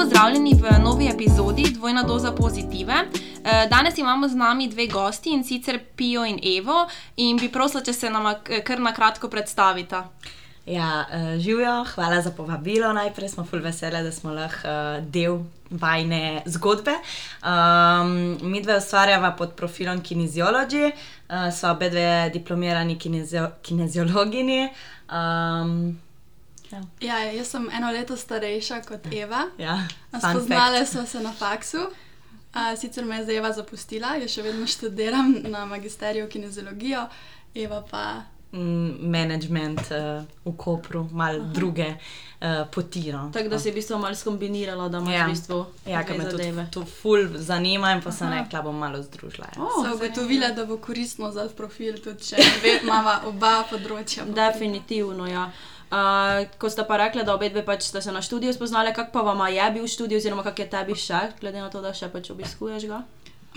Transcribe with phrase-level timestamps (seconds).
[0.00, 2.94] pozdravljeni v novi epizodi Dvojna doza pozitive.
[2.94, 7.82] Eh, Danes imamo z nami dve gosti in sicer Pijo in Evo, in bi prosila,
[7.84, 10.08] če se nam eh, kar na kratko predstavita.
[10.66, 12.92] Ja, uh, živijo, hvala za povabilo.
[12.92, 15.38] Najprej smo fulj veseli, da smo lahko uh, del
[15.70, 16.96] vajne zgodbe.
[17.44, 24.68] Um, mi dve ustvarjava pod profilom Kineziology, uh, so obe dve diplomirani kinezio kineziologini.
[25.12, 25.98] Um,
[26.72, 26.82] ja.
[27.00, 29.46] ja, jaz sem eno leto starejša kot Eva.
[29.58, 29.78] Ja,
[30.18, 31.78] Spoznali smo se na faksu.
[32.50, 37.06] Uh, sicer me je zdaj Eva zapustila, jaz še vedno študiram na magisteriju kineziologijo,
[37.54, 38.04] Eva pa
[38.52, 41.52] management uh, v Kopru, malo Aha.
[41.54, 43.12] druge uh, poti.
[43.12, 43.30] No.
[43.32, 45.26] Tako da si v bistvu malo skombinirala, da imaš ja.
[45.26, 49.46] v bistvu ja, me to, to ful zanima in pa sem rekla, bom malo združila.
[49.56, 49.62] Ja.
[49.62, 52.36] Oh, so ugotovila, da bo koristno za profil, tudi če
[52.82, 54.26] imamo oba področja.
[54.26, 55.46] Definitivno, ja.
[55.46, 55.79] Uh,
[56.58, 59.22] ko ste pa rekli, da obe dve pač ste se na študiju spoznali, kak pa
[59.26, 62.30] vam je bil študij, oziroma kak je tebi še, glede na to, da še pač
[62.30, 63.02] obiskuješ ga?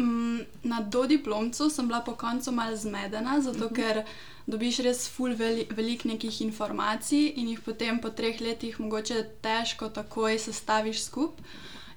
[0.01, 3.73] Um, na do diplomcu sem bila po koncu malo zmedena, zato uh mhm.
[3.73, 3.75] -huh.
[3.75, 4.05] ker
[4.47, 9.89] dobiš res ful veli, velik nekih informacij in jih potem po treh letih mogoče težko
[9.89, 11.45] takoj sestaviš skupaj.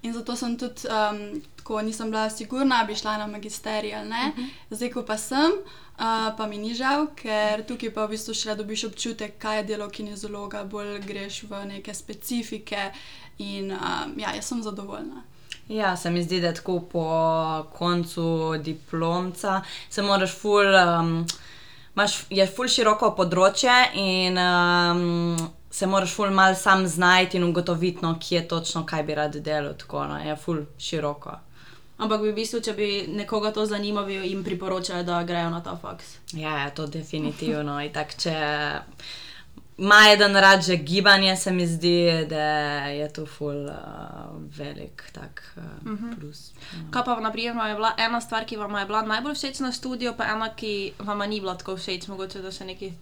[0.06, 4.32] In zato sem tudi, um, ko nisem bila sigurna, bi šla na magisterij ali ne,
[4.32, 4.46] uh mhm.
[4.46, 4.76] -huh.
[4.76, 5.52] zdaj ko pa sem,
[5.98, 9.64] uh, pa mi ni žal, ker tukaj pa v bistvu še dobiš občutek, kaj je
[9.64, 12.92] delo kinezologa, bolj greš v neke specifike
[13.38, 15.22] in um, ja, jaz sem zadovoljna.
[15.68, 17.06] Ja, se mi zdi, da tako po
[17.72, 20.74] koncu diplomca se moraš ful.
[21.00, 21.26] Um,
[21.94, 25.36] imaš, je ful široko področje in um,
[25.76, 29.74] se moraš ful mal sam znajti in ugotoviti, no, kje točno kaj bi rad delal.
[29.76, 31.34] Tako no, je ful široko.
[31.98, 36.16] Ampak v bistvu, če bi nekoga to zanimalo, jim priporočajo, da grejo na ta faks.
[36.32, 37.76] Ja, je to definitivno.
[39.76, 42.46] Ima eden rad že gibanje, se mi zdi, da
[42.88, 43.74] je to ful uh,
[44.56, 46.20] velik tak, uh, uh -huh.
[46.20, 46.52] plus.
[46.72, 46.90] Uh.
[46.90, 50.14] Kaj pa, naprimer, je bila ena stvar, ki vam je bila najbolj všeč na študiju,
[50.16, 52.92] pa ena, ki vam ni bila tako všeč, mogoče da še neki.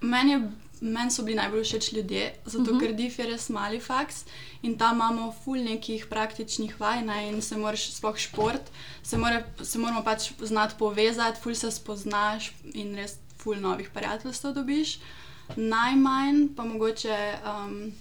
[0.00, 0.40] Meni,
[0.84, 2.80] meni so bili najbolj všeč ljudje, zato uh -huh.
[2.80, 4.24] ker DIF je res mali faks
[4.62, 8.70] in tam imamo ful nekih praktičnih vaj ne, in se moraš, sploh šport,
[9.02, 14.48] se, more, se moramo pač znati povezati, ful se spoznaš in res ful novih prijateljstv
[14.48, 14.98] dobiš
[15.56, 17.92] najmanj, pa mogoče um,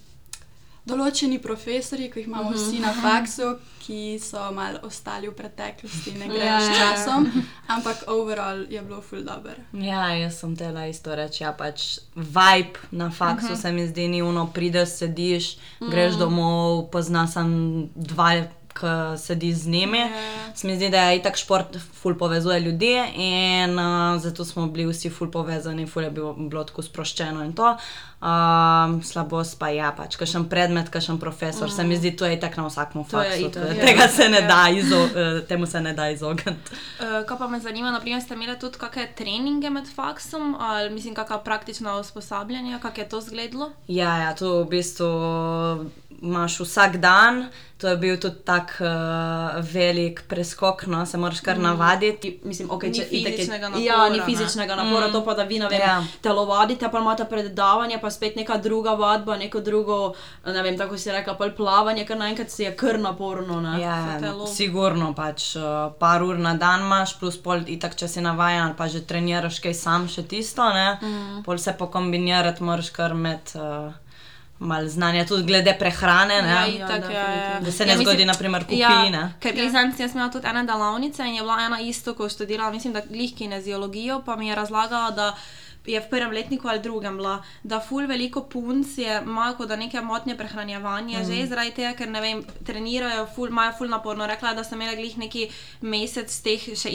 [0.86, 2.70] določeni profesori, ki jih imamo uh -huh.
[2.70, 6.80] vsi na faksu, ki so malo ostali v preteklosti ne grejo ja, s ja, ja.
[6.80, 7.28] časom,
[7.68, 9.56] ampak overall je bilo full dobro.
[9.74, 11.44] Ja, jaz sem tela isto reči.
[11.44, 13.62] Ja, pač vibe na faksu uh -huh.
[13.62, 15.92] se mi zdi, ni uno, prideš, sediš, uh -huh.
[15.92, 17.30] greš domov, poznaš
[17.96, 18.44] dva
[18.74, 19.98] ki sedi z njimi.
[19.98, 20.10] Yeah.
[20.10, 20.56] Ja.
[20.56, 24.92] Se mi zdi, da je itak šport, ful povezuje ljudi in uh, zato smo bili
[24.92, 27.78] vsi ful povezani, ful je bilo, bilo tako sproščeno in to.
[28.24, 31.68] Um, slabost pa je, ja, pač, kakšen predmet, kakšen profesor.
[31.68, 31.76] Mm.
[31.76, 33.50] Se mi zdi, to je tako na vsakem faksu.
[33.52, 36.72] Tega se ne da, izo, uh, temu se ne da izogniti.
[37.04, 41.18] Uh, kaj pa me zanima, naprimer, ste imeli tudi kakšne treninge med faksom ali mislim,
[41.20, 43.72] kakšna praktična usposabljanja, kako je to izgledalo?
[43.88, 45.12] Ja, ja, to v bistvu
[46.24, 47.48] imaš vsak dan.
[47.78, 51.64] To je bil tudi tako uh, velik preskok, no, se moraš kar mm.
[51.64, 52.40] navaditi.
[52.44, 53.84] Mislim, okay, če, ni fizičnega napora.
[53.84, 54.84] Ja, ni fizičnega ne?
[54.84, 55.12] napora, mm.
[55.12, 55.98] to pa da vi na vem, ja.
[56.22, 59.98] telo vadite, pa imate predavanje, pa spet neka druga vadba, neko drugo,
[60.46, 63.60] ne vem, tako si rekla, pa plavanje, kar naenkrat si je kar naporno.
[63.62, 63.80] Ne?
[63.82, 63.98] Ja,
[64.54, 68.88] sigurno pač uh, par ur na dan imaš, plus pol, itak če si navajen, pa
[68.88, 71.44] že treniraš kaj sam, še tisto, mm.
[71.46, 73.58] pol se pokombinirati moraš kar med.
[73.58, 73.92] Uh,
[74.64, 76.34] malo znanja tudi glede prehrane.
[76.34, 79.20] Ja, ja, tak, ja, da se ne ja, zgodi, naprimer, kupina.
[79.20, 79.70] Ja, ker ja.
[79.72, 83.02] sem jaz imela tudi ena delavnica in je bila ena isto, ko študirala, mislim, da
[83.10, 85.36] glih kineziologijo, pa mi je razlagala, da
[85.86, 90.02] je v prvem letniku ali drugem bila, da ful veliko punc je malo da neke
[90.02, 91.26] motnje prehranjevanja, mm.
[91.26, 94.28] že zaradi tega, ker ne vem, trenirajo, ful, imajo ful naporno.
[94.28, 95.50] Rekla, da sem imela glih neki
[95.82, 96.94] mesec teh še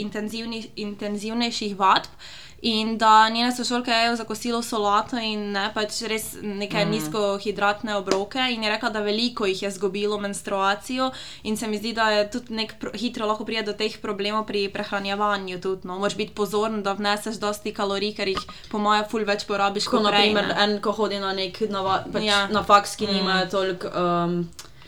[0.75, 2.09] intenzivnejših vadb.
[2.61, 6.91] In da njene sošolke je za kosilo solato in ne pač res neke mm.
[6.91, 8.39] nizkohidratne obroke.
[8.51, 11.11] In je rekla, da veliko jih je zgubilo menstruacijo,
[11.43, 14.67] in se mi zdi, da je tudi nek hitro lahko pride do teh problemov pri
[14.69, 15.61] prehranjevanju.
[15.61, 15.99] Tudi, no.
[15.99, 19.87] Moraš biti pozoren, da vneseš dosti kalorij, ker jih po mojem ful več porabiš.
[19.87, 22.47] Kot naprimer en, ko hodi na nek nova, pač ja.
[22.51, 23.13] na faks, ki mm.
[23.15, 23.87] nima toliko.
[23.95, 24.41] Um,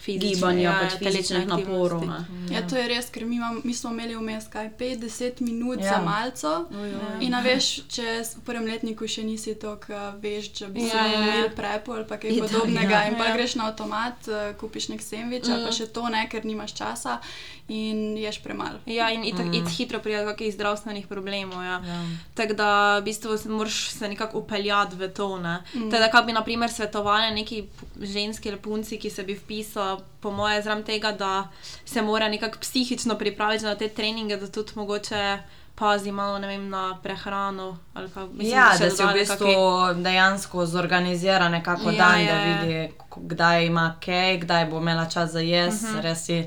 [0.06, 2.04] gibanja, ja, pač fizičnih naporov.
[2.04, 2.20] Ja.
[2.52, 5.96] ja, to je res, ker mi, imam, mi smo imeli vmes kaj 50 minut ja.
[5.96, 6.54] za malce.
[7.22, 11.22] In veš, če v prvem letniku še nisi tako, veš, če bi ja, ja.
[11.22, 12.92] imel prepol ali kaj podobnega.
[12.92, 13.38] Ja, in pa ja.
[13.38, 14.32] greš na avtomat,
[14.62, 15.66] kupiš nek sendvič, mm.
[15.68, 17.20] pa še to ne, ker nimaš časa
[17.72, 18.82] in ješ premalo.
[18.86, 19.70] Ja, in itak, mm.
[19.78, 21.64] hitro pride do kakih zdravstvenih problemov.
[21.64, 21.80] Ja.
[21.88, 22.00] Ja.
[22.36, 25.38] Tako da v bistvu moraš se nekako upeljati v to.
[25.40, 25.64] Ne.
[25.74, 25.90] Mm.
[25.92, 27.64] Teda, kaj bi naprimer svetovali neki
[28.02, 31.48] ženski ali punci, ki se bi vpisali po moje zraven tega, da
[31.86, 35.38] se mora nekako psihično pripraviti na te treninge, da tudi mogoče
[35.76, 37.78] pazi malo vem, na prehrano.
[37.94, 42.40] Pa, mislim, Ja, da si v bistvu kaki- dejansko zorganizira nekako Ja, dan, ja, da
[42.40, 42.58] ja.
[42.58, 46.02] vidi, k- kdaj ima kaj, kdaj bo imela čas za jesti, uh -huh.
[46.02, 46.46] res si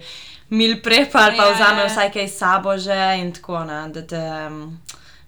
[0.50, 1.44] mil prepa ali pa.
[1.44, 1.87] Ja, vzame ja.
[1.87, 3.88] vsaj kaj sabo že in tako ne.
[3.88, 4.81] Da te, mm,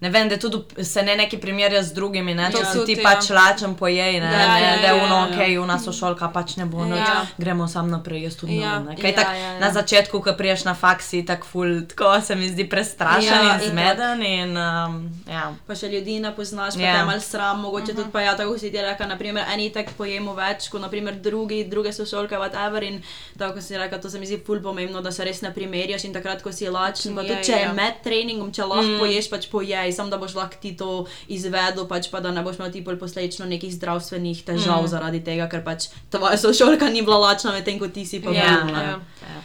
[0.06, 2.64] ne vem, da tudi se ne neki primerja z drugimi, ne, če Ja.
[2.66, 3.36] si ti Tudi, pač ja.
[3.36, 5.26] lačen pojej, ne, Da, ne, ja, da je ja, uno, ja.
[5.26, 7.26] ok, una sošolka pač ne bo noč, Ja.
[7.36, 8.78] gremo sam naprej, jaz tudi Ja.
[8.80, 8.94] ne.
[8.96, 9.58] Kaj Ja, tak, ja, ja.
[9.58, 13.70] na začetku, ko priješ na faksi, tako ful, tako se mi zdi prestrašen Ja, in
[13.70, 14.94] zmeden in um,
[15.26, 15.52] ja.
[15.66, 16.94] pa še ljudi ne poznaš, pa Ja.
[16.94, 17.96] te malo sram, mogoče uh -huh.
[17.96, 21.64] tudi pa ja, tako si ti rekel, naprimer, eni tak pojemo več, kot naprimer drugi,
[21.66, 22.82] druge so šolke, whatever.
[22.84, 23.02] In
[23.38, 26.12] tako si rekel, to se mi zdi ful pomembno, da se res ne primerjaš in
[26.12, 27.72] takrat, ko si lačen, pa Ja, tudi če ja, je ja.
[27.72, 28.98] med treningom, če lahko mm.
[28.98, 32.60] poješ, pač pojej, samo da boš lahko ti to izvedel, pač pa da ne boš
[32.60, 34.93] imel ti pol posledično nekih zdravstvenih težav mm.
[34.93, 38.62] zaradi tega, ker pač tvoja sošolka ni bila lačna, medtem ko ti si pa Ja,
[38.62, 38.88] bil, ne.
[39.25, 39.44] ja.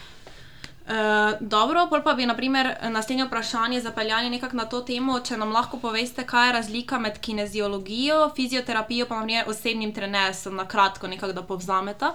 [0.82, 5.52] Uh, dobro, pol pa bi naprimer naslednje vprašanje zapeljali nekako na to temo, če nam
[5.54, 11.32] lahko poveste, kaj je razlika med kineziologijo, fizioterapijo pa naprimer osebnim trenerstvom, na kratko nekako
[11.32, 12.12] da povzameta.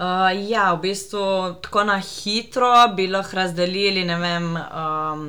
[0.00, 1.22] Uh, ja, v bistvu
[1.62, 4.04] tako na hitro bi lahko razdelili.
[4.04, 5.24] ne Vem, um,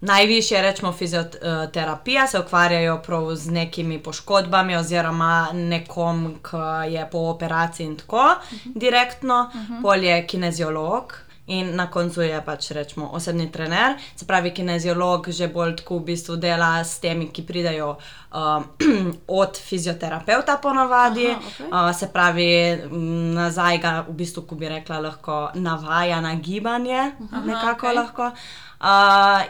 [0.00, 7.86] najvišje rečemo fizioterapija, se ukvarjajo prav z nekimi poškodbami, oziroma nekom, ki je po operaciji
[7.86, 8.72] in tako uh -huh.
[8.74, 9.82] direktno, uh -huh.
[9.82, 11.14] pol je kineziolog.
[11.46, 16.04] In na koncu je pač rečemo osebni trener, se pravi, kineziolog že bolj tako v
[16.04, 17.96] bistvu dela s temi, ki pridejo
[18.34, 18.64] um,
[19.42, 21.26] od fizioterapeuta, ponavadi.
[21.26, 21.66] Aha, okej.
[21.66, 27.12] Uh, se pravi, m, nazaj ga v bistvu, ko bi rekla, lahko navaja na gibanje,
[27.32, 27.94] Aha, nekako okay.
[27.94, 28.22] lahko.
[28.22, 28.69] Uh,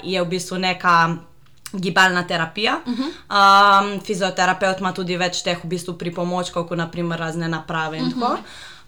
[0.02, 1.16] je v bistvu neka
[1.72, 2.80] gibalna terapija.
[2.86, 3.94] Uh -huh.
[3.94, 8.12] um, fizioterapeut ima tudi več teh v bistvu pripomočkov, kot naprimer razne naprave in uh
[8.12, 8.20] -huh.
[8.20, 8.38] tako.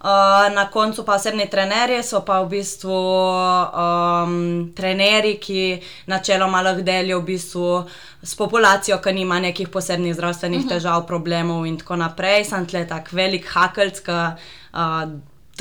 [0.03, 6.83] Uh, na koncu pa osebni trenerji so pa v bistvu um, trenerji, ki načeloma lahko
[6.83, 7.85] delijo v bistvu
[8.23, 10.69] s populacijo, ki nima nekih posebnih zdravstvenih uh -huh.
[10.69, 12.45] težav, problemov in tako naprej.
[12.45, 15.11] Sam tle tak velik hakelc, ki uh,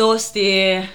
[0.02, 0.46] dosti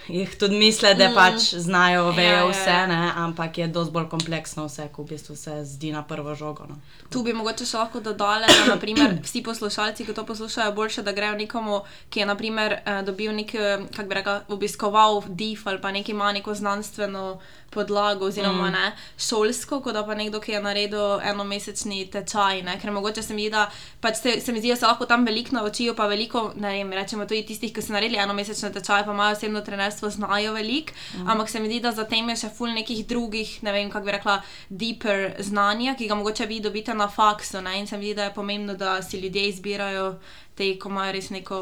[0.09, 2.49] jih tudi misle, da pač znajo, vejo ja, ja.
[2.51, 3.01] vse, ne?
[3.23, 6.67] ampak je dosti bolj kompleksno vse, ko v bistvu se zdi na prvo žogo.
[6.69, 6.79] No.
[7.11, 11.15] Tu bi mogoče še lahko dodali, da naprimer, vsi poslušalci, ki to poslušajo, boljše, da
[11.15, 15.81] grejo nekomu, ki je naprimer, eh, dobil nek, eh, kako bi rekel, obiskoval DIF ali
[15.81, 17.39] pa neki ima neko znanstveno
[17.71, 18.73] podlago, oziroma mm.
[18.73, 22.63] ne, šolsko, kot da pa nekdo, ki je naredil enomesečni tečaj.
[22.67, 22.79] Ne?
[22.81, 23.67] Ker mogoče se mi zdi, da
[24.01, 26.93] pač se, se mi zdi, da se lahko tam veliko naučijo, pa veliko, ne vem,
[26.97, 31.29] rečemo tudi tistih, ki so naredili enomesečne tečaje, pa imajo osebno trenerstvo, znajo veliko, mm.
[31.29, 34.09] ampak se mi zdi, da za tem je še ful nekih drugih, ne vem, kako
[34.09, 34.39] bi rekla,
[34.71, 37.61] deeper znanja, ki ga mogoče vi dobite na faksu.
[37.61, 37.79] Ne?
[37.81, 40.15] In se mi zdi, da je pomembno, da si ljudje izbirajo
[40.57, 41.61] te, ko imajo res neko,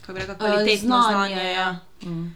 [0.00, 1.50] kako bi rekla, kvalitetno znanje, znanje.
[1.52, 1.72] ja.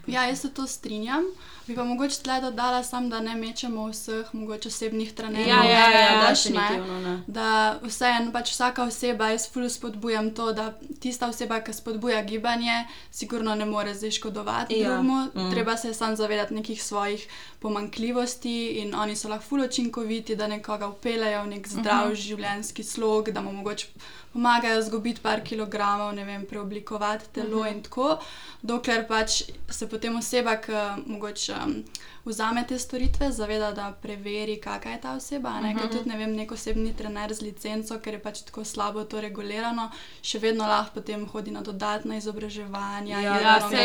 [0.07, 1.25] Ja, jaz se to strinjam.
[1.69, 5.47] Bi pa mogoče tle dodala sam, da ne mečemo vseh mogoče osebnih trenerjev.
[5.47, 7.11] Ja, ja, ja, preveč, definitivno, ne.
[7.27, 12.87] Da vseeno pač vsaka oseba, jaz ful spodbujam to, da tista oseba, ki spodbuja gibanje,
[13.11, 14.81] sigurno ne more zdaj škodovati Ja.
[14.81, 14.95] ja.
[14.95, 15.19] drugemu.
[15.35, 15.51] Mm.
[15.51, 17.27] Treba se sam zavedati nekih svojih
[17.59, 22.15] pomankljivosti in oni so lahko ful učinkoviti, da nekoga upeljejo v nek zdrav uh -huh.
[22.15, 23.87] življenjski slog, da mu mogoče
[24.33, 27.71] pomagajo zgubiti par kilogramov, ne vem, preoblikovati telo uh -huh.
[27.71, 28.19] in tako,
[28.61, 30.71] dokler pač se potem oseba, ki
[31.05, 31.83] mogoče um,
[32.29, 35.49] vzame te storitve, zaveda, da preveri, kakšna je ta oseba.
[35.51, 35.69] Ne?
[35.69, 35.81] Uh -huh.
[35.81, 39.21] Ker tudi ne vem, nek osebni trener z licenco, ker je pač tako slabo to
[39.21, 39.89] regulirano,
[40.21, 43.19] še vedno lahko potem hodi na dodatna izobraževanja.
[43.19, 43.79] Ja, je ja, saj ga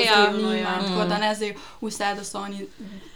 [0.45, 0.55] ja.
[0.55, 0.79] Ja.
[0.79, 2.67] Tako da ne zdaj vse, da so oni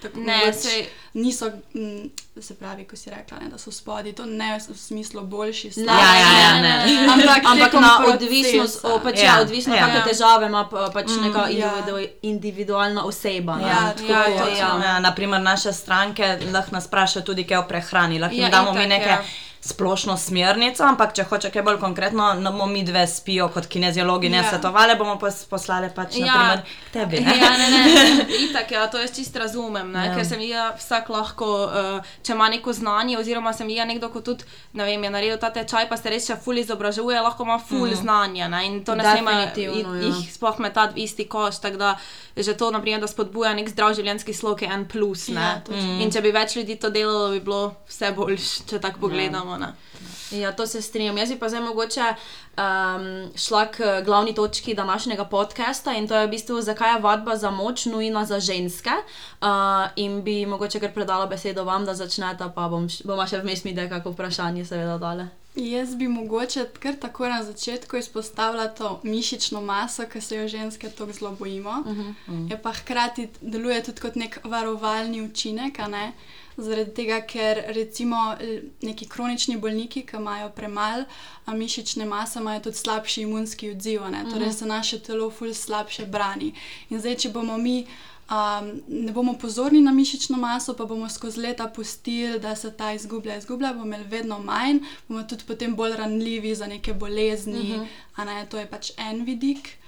[0.03, 4.13] tako Ne, mogoče saj- niso, m, se pravi, ko si rekla, ne, da so spodi,
[4.13, 6.03] to ne v smislu boljši, Ne, slabši.
[6.03, 6.75] Ja, ja, ja, ne.
[7.09, 9.25] Ampak, Ampak tekom na odvisnost, o, pač, ja.
[9.25, 9.81] Ja, Ja, odvisno, ja.
[9.81, 11.49] kakšne težave ima pa, pač mm, neka ja.
[11.51, 13.57] individu, individualna oseba.
[13.57, 13.69] ne.
[13.69, 14.85] Ja, tako Ja, je, ja, točno.
[14.85, 16.23] Ja, naprimer, naše stranke
[16.53, 18.19] lahko nas vprašajo tudi kaj o prehrani.
[18.19, 19.23] Lahko jim Ja, damo itak, mi neke ja.
[19.61, 24.29] splošno smernico, ampak če hoče kaj bolj konkretno, nam bomo mi dve spijo kot kineziologi,
[24.29, 24.45] ne Ja.
[24.45, 26.27] svetovali, bomo pos poslali pač Ja.
[26.27, 27.21] naprimer k tebi.
[27.21, 27.35] Ne?
[27.37, 28.27] Ja, ne, ne,
[28.59, 30.05] itak, ja, to jaz čisto razumem, ne, Ja.
[30.05, 30.17] ja.
[30.17, 33.85] ker se mi da vsak lahko, uh, če ima neko znanje, oziroma se mi da
[33.85, 37.21] nekdo, ko tudi, ne vem, je naredil ta tečaj, pa se res še ful izobražuje,
[37.21, 38.01] lahko ima ful mm.
[38.03, 39.51] znanja, ne, in to ne smemo ja.
[40.09, 41.97] jih sploh metati v isti koš, tako da
[42.37, 45.43] že to, naprimer, da spodbuja nek zdrav življenjski slog, je en plus, ne.
[45.43, 45.99] Ja, točno.
[46.03, 49.75] in če bi več ljudi to delalo, bi bilo vse boljše, če tako pogledamo, ne.
[50.31, 51.19] Ja, to se strinjam.
[51.19, 56.27] Jaz bi pa zdaj mogoče um, šla k glavni točki današnjega podcasta in to je
[56.27, 58.91] v bistvu, zakaj je vadba za moč nujna za ženske.
[59.41, 59.49] Uh,
[59.97, 63.73] in bi mogoče kar predala besedo vam, da začnete, pa bom, bomo še vmes mi,
[63.73, 65.29] da je kako vprašanje seveda dale.
[65.57, 70.91] Jaz bi mogoče kar tako na začetku izpostavila to mišično maso, ki se jo ženske
[70.91, 71.71] tako zelo bojimo.
[71.87, 72.51] Uh -huh.
[72.51, 76.13] Je pa hkrati deluje tudi kot nek varovalni učinek, ne?
[76.59, 78.19] Zaradi tega, ker recimo
[78.83, 81.05] neki kronični bolniki, ki imajo premalo
[81.47, 84.25] mišične mase, imajo tudi slabši imunski odziv, ne?
[84.33, 86.53] torej se naše telo ful slabše brani.
[86.91, 87.87] In zdaj, če bomo mi
[88.31, 92.93] um, ne bomo pozorni na mišično maso, pa bomo skozi leta pustili, da se ta
[92.93, 97.75] izgublja, izgublja, bomo imeli vedno manj, bomo tudi potem bolj ranljivi za neke bolezni.
[97.75, 97.87] Uh
[98.17, 98.25] -huh.
[98.27, 99.79] ne, to je pač en vidik,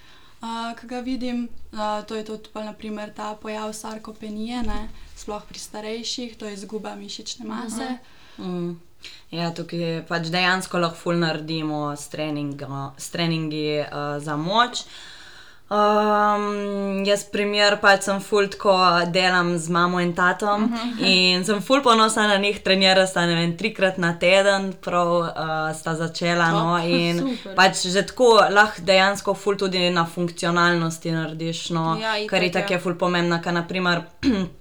[0.81, 1.49] ki ga vidim.
[1.73, 6.55] Uh, to je tudi pa, naprimer, ta pojav sarkopenije, ne, sploh pri starejših, to je
[6.55, 7.99] izguba mišične mase.
[8.39, 8.47] Uh -huh.
[8.47, 8.81] Mm.
[9.31, 12.09] Ja, tukaj pač dejansko lahko ful naredimo s,
[13.11, 14.85] treningi uh, za moč.
[15.71, 18.73] Um, jaz, primer, pač sem ful tako
[19.15, 21.07] delam z mamo in tatom uh -huh.
[21.07, 25.31] in sem ful ponosna na njih, trenira sta ne vem, trikrat na teden, prav uh,
[25.75, 26.51] sta začela.
[26.51, 27.55] No, in super.
[27.55, 32.53] pač že tako lahko dejansko ful tudi na funkcionalnosti narediš, no, Ja, itak, kar je
[32.53, 32.79] tako ja.
[32.79, 34.03] ful pomembna, ker naprimer.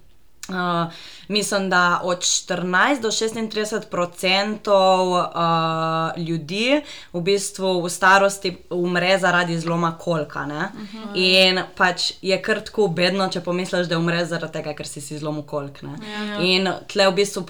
[0.50, 0.90] Uh,
[1.30, 6.82] mislim, da od 14 do 36 odstotkov uh, ljudi
[7.14, 10.40] v bistvu v starosti umre zaradi zloma kolka.
[10.40, 11.10] Uh -huh.
[11.14, 15.18] In pač je kar tako bedno, če pomisliš, da umre zaradi tega, ker si si
[15.18, 15.82] zlomil kolk.
[15.82, 15.96] ne.
[16.40, 17.46] In tle v bistvu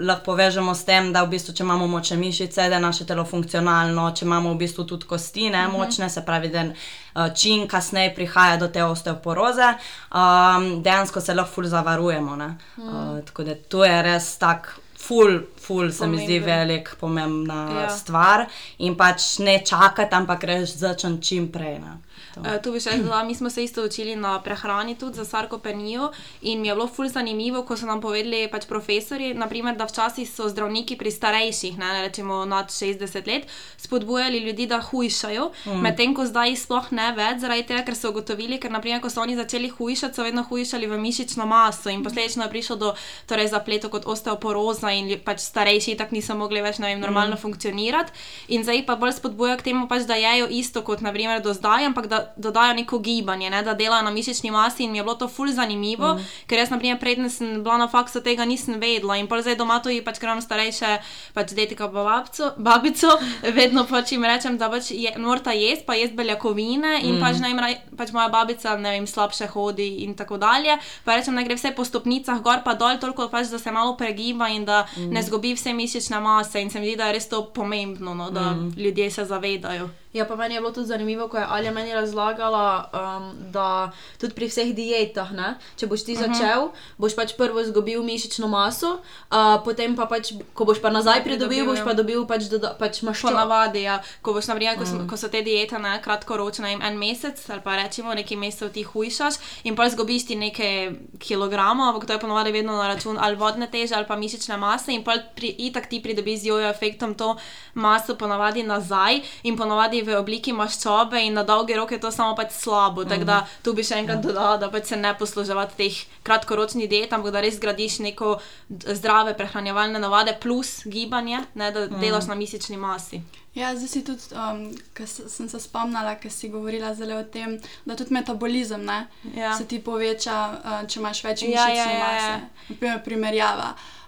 [0.00, 3.24] lahko povežemo s tem, da v bistvu, če imamo močne mišice, da je naše telo
[3.24, 8.14] funkcionalno, če imamo v bistvu tudi kosti ne, močne, se pravi, da uh, čim kasneje
[8.14, 9.74] prihaja do te osteoporoze,
[10.14, 12.36] um, dejansko se lahko ful zavarujemo.
[12.36, 12.56] ne.
[12.76, 14.74] Uh, tako da to je res tak.
[14.98, 17.90] Ful, ful, se mi zdi velik, pomembna Ja.
[17.90, 18.46] stvar
[18.78, 21.78] in pač ne čakati, ampak reči začeti čim prej.
[21.78, 21.98] Ne.
[22.34, 22.40] To.
[22.40, 26.10] Uh, tu bi še dodala, mi smo se isto učili na prehrani tudi za sarkopenijo
[26.42, 30.26] in mi je bilo ful zanimivo, ko so nam povedali pač profesori, naprimer, da včasih
[30.26, 33.46] so zdravniki pri starejših, ne, rečemo nad 60 let,
[33.78, 35.82] spodbujali ljudi, da hujšajo, mm.
[35.86, 39.22] medtem ko zdaj sploh ne več, zaradi tega, ker so ugotovili, ker naprimer, ko so
[39.22, 42.92] oni začeli hujšati, so vedno hujšali v mišično maso in posledično je prišlo do
[43.30, 47.42] torej, zapletov kot osteoporoza in pač starejši tako niso mogli več vem, normalno mm.
[47.42, 48.12] funkcionirati.
[48.54, 51.86] In zdaj pa bolj spodbuja k temu, pač, da jejo isto kot naprimer do zdaj,
[51.86, 55.14] ampak da dodajo neko gibanje, ne, da delajo na mišični masi in mi je bilo
[55.20, 56.32] to ful zanimivo, mm.
[56.50, 59.78] ker jaz naprimer predtem sem bila na faksu tega nisem vedela in pol zdaj doma
[59.84, 60.96] tudi pač, ker imam starejše
[61.36, 63.14] pač detika pa babco, babico,
[63.58, 67.22] vedno pač jim rečem, da pač je, morata jesti, pa jesti beljakovine in mm.
[67.22, 71.38] pač, vem, raj- pač moja babica, ne vem, slabše hodi in tako dalje, pa rečem,
[71.38, 74.66] da gre vse po stopnicah gor pa dol, toliko pač, da se malo pregiba in
[74.66, 75.12] da mm.
[75.14, 78.30] ne zgubi vse mišične mase in se mi zdi, da je res to pomembno, no,
[78.30, 78.72] da mm.
[78.76, 79.90] ljudje se zavedajo.
[80.14, 83.90] Ja, pa meni je bilo tudi zanimivo, ko je Alja meni razlagala, um, da
[84.20, 86.68] tudi pri vseh dietah, ne, če boš ti začel,
[87.02, 91.66] boš pač prvo izgubil mišično maso, uh, potem pa pač, ko boš pa nazaj pridobil,
[91.66, 93.34] boš pa dobil pač, doda, pač maščobo.
[93.34, 95.08] Ponavadi, ja, ko, boš, naprimer, ko, mm.
[95.10, 98.84] ko so te diete kratkoročne, ne vem, en mesec ali pa rečemo nekaj mesecev ti
[98.86, 103.36] hujšaš in pa izgubiš ti nekaj kilogramov, ampak to je ponavadi vedno na račun ali
[103.36, 107.14] vodne teže ali pa mišične mase in pa pri, itak ti pridobiš z jojo efektom
[107.18, 107.34] to
[107.74, 112.36] maso ponavadi nazaj in ponavadi v obliki maščobe in na dolgi rok je to samo
[112.36, 113.04] pač slabo.
[113.04, 113.08] Mm.
[113.08, 117.12] Tako da tu bi še enkrat dodala, da pač se ne posluževati teh kratkoročnih diet,
[117.12, 118.36] ampak da res gradiš neko
[118.70, 122.00] zdrave prehranjevalne navade plus gibanje, ne, da mm.
[122.00, 123.22] delaš na mišični masi.
[123.54, 124.64] Ja, zdaj si tudi, um,
[124.98, 129.52] ker sem se spomnila, ker si govorila zelo o tem, da tudi metabolizem ne, Ja.
[129.58, 132.32] se ti poveča, uh, če imaš več Ja, mišične ja, ja, ja.
[132.38, 132.72] mase.
[132.72, 133.68] Naprimer, primerjava.
[133.74, 134.02] Um,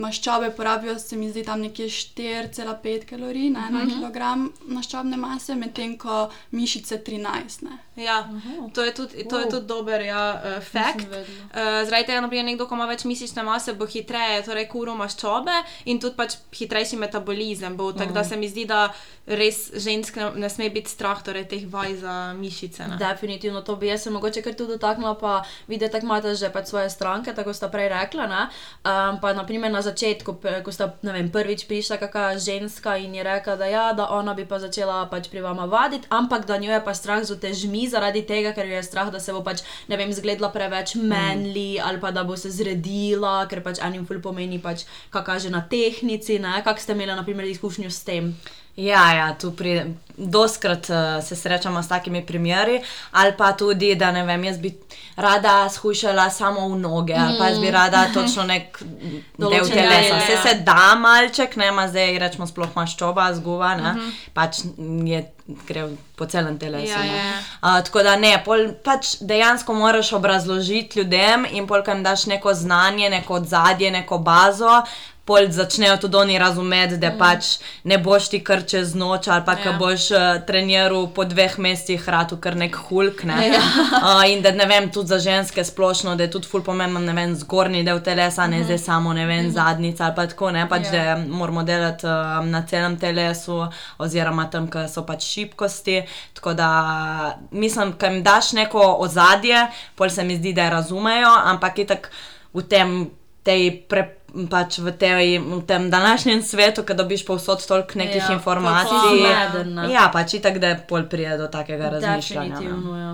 [0.00, 3.76] maščobe porabijo, se mi zdi, tam nekje 4,5 kalorij na Mhm.
[3.76, 7.62] 1 kg maščobne mase, medtem ko mišice 13.
[7.62, 7.78] Ne.
[7.96, 8.28] Ja,
[8.74, 11.06] to je tudi, to je tudi dober ja, uh, fakt.
[11.06, 15.52] Uh, zaradi tega, naprimer, nekdo, ko ima več mišične mase, bo hitreje, torej kuro maščobe
[15.84, 17.92] in tudi pač hitrejši metabolizem bo.
[17.92, 18.92] Tako da se mi zdi, da
[19.26, 22.86] res ženske ne sme biti strah torej, teh vaj za mišice.
[22.88, 22.96] Ne.
[22.96, 26.66] Definitivno to bi jaz se mogoče kar tudi dotaknila, pa vidite, tako imate že pač
[26.68, 28.26] svoje stranke, tako sta prej rekla.
[28.26, 28.42] Ne?
[28.84, 33.56] Um, pa naprimer na začetku, ko sta vem, prvič prišla kakšna ženska in je rekla,
[33.56, 36.80] da ja, da ona bi pa začela pač pri vama vaditi, ampak da njo je
[36.84, 39.96] pa strah z utežmi zaradi tega, ker jo je strah, da se bo pač, ne
[39.96, 41.84] vem, zgledala preveč menli mm.
[41.88, 45.64] ali pa da bo se zredila, ker pač enim ful pomeni pač, kaj kaže na
[45.64, 46.60] tehnici, ne?
[46.64, 48.34] kak ste imeli naprimer izkušnjo s tem.
[48.76, 54.12] Ja, ja, tu pri, doskrat uh, se srečamo s takimi primeri, ali pa tudi, da
[54.12, 54.74] ne vem, jaz bi
[55.16, 58.82] rada skušala samo v noge, ali pa jaz bi rada točno nek
[59.38, 60.14] del telesa.
[60.14, 60.42] ja, Se ja.
[60.42, 63.94] se da malček, ne, ima zdaj rečemo sploh maščoba, zguba, ne,
[64.34, 64.62] pač
[65.04, 65.24] je,
[65.68, 66.92] gre po celem telesu.
[66.92, 67.28] Ja, ja.
[67.62, 72.26] Uh, tako da ne, pol, pač dejansko moraš obrazložiti ljudem in pol, ko jim daš
[72.26, 74.82] neko znanje, neko odzadje, neko bazo.
[75.30, 77.52] Pol začnejo tudi oni razumeti, da pač
[77.86, 79.72] ne boš ti kar čez noč ali pa Ja.
[79.78, 83.22] boš uh, treniral po dveh mesecih ratu, kar nek hulk.
[83.28, 83.36] Ne?
[83.52, 83.60] Ja.
[84.00, 87.12] Uh, in da ne vem, tudi za ženske splošno, da je tudi ful pomemben, ne
[87.14, 90.88] vem, zgornji del telesa, ne zdaj samo, ne vem, zadnjica ali pa tako, ne pač,
[90.90, 91.14] Ja.
[91.14, 93.60] da moramo delati uh, na celem telesu
[93.98, 96.00] oziroma tam, kjer so pač šibkosti.
[96.34, 96.70] Tako da
[97.50, 102.10] mislim, da jim daš neko ozadje, pol se mi zdi, da razumejo, ampak itak
[102.54, 103.10] v tem,
[103.42, 104.20] tej pre,
[104.50, 109.18] pač v, tej, v tem današnjem svetu, ko dobiš povsod toliko nekih Ja, informacij.
[109.18, 109.92] zmeden, ne.
[109.92, 112.48] Ja, pač itak, da pol pride do takega razmišljanja.
[112.48, 112.54] ne.
[112.54, 113.12] Definitivno, ja.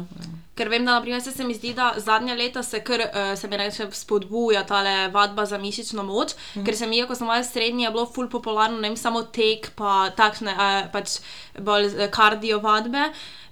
[0.56, 3.48] Ker vem, da naprimer, se, se mi zdi, da zadnja leta se kar, uh, se
[3.48, 4.80] mi reče, spodbuja ta
[5.12, 6.64] vadba za mišično moč, mm.
[6.64, 9.22] ker se mi je, ko sem bila srednja, je bilo ful popularno, ne vem, samo
[9.22, 11.18] tek, pa takšne uh, pač
[11.60, 13.10] bolj eh, kardio vadbe.
[13.12, 13.45] Uh,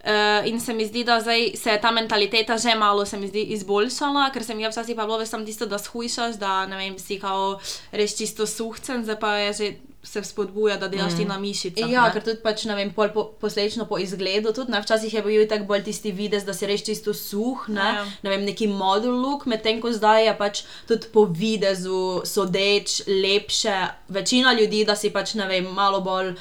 [0.45, 4.45] in se mi zdi, da zdaj se je ta mentaliteta že malo zdi izboljšala, ker
[4.45, 7.19] se mi je včasih pa bilo več samo tisto, da shujšaš, da ne vem, si
[7.21, 7.59] kao
[7.93, 9.73] res čisto suhcen, zdaj pa je že
[10.05, 11.17] se spodbuja, da delaš mm.
[11.17, 11.89] ti na mišicah.
[11.89, 12.13] Ja, ne.
[12.13, 15.47] ker tudi pač, ne vem, pol po, posledično po izgledu, tudi ne, včasih je bil
[15.47, 18.05] tako bolj tisti videz, da si res čisto suh, ne, Ja.
[18.23, 20.55] ne vem, neki model look, medtem ko zdaj je pač
[20.87, 23.75] tudi po videzu sodeč lepše,
[24.09, 26.39] večina ljudi, da si pač, ne vem, malo bolj uh,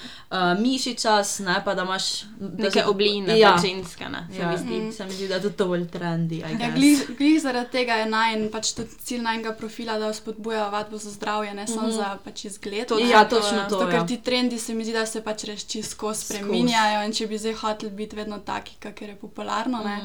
[0.57, 3.49] mišičas, ne, pa da imaš da neke si- obline, ja.
[3.49, 3.57] ja.
[3.57, 4.05] ženske.
[4.05, 4.91] Ne, se Ja, mi zdi.
[4.91, 6.35] se mi zdi, da je tudi to bolj trendy.
[6.35, 10.97] I Ja, glih, zaradi tega je najen pač tudi cilj najnega profila, da spodbuja vadbo
[10.97, 12.87] za zdravje, ne samo za pač izgled.
[12.87, 13.23] To- ja,
[13.55, 13.91] točno to, Zato, ja.
[13.93, 17.37] ker ti trendi se mi zdi, da se pač res čisto spreminjajo in če bi
[17.37, 19.95] zdaj hoteli biti vedno taki, kakor je popularno, ne,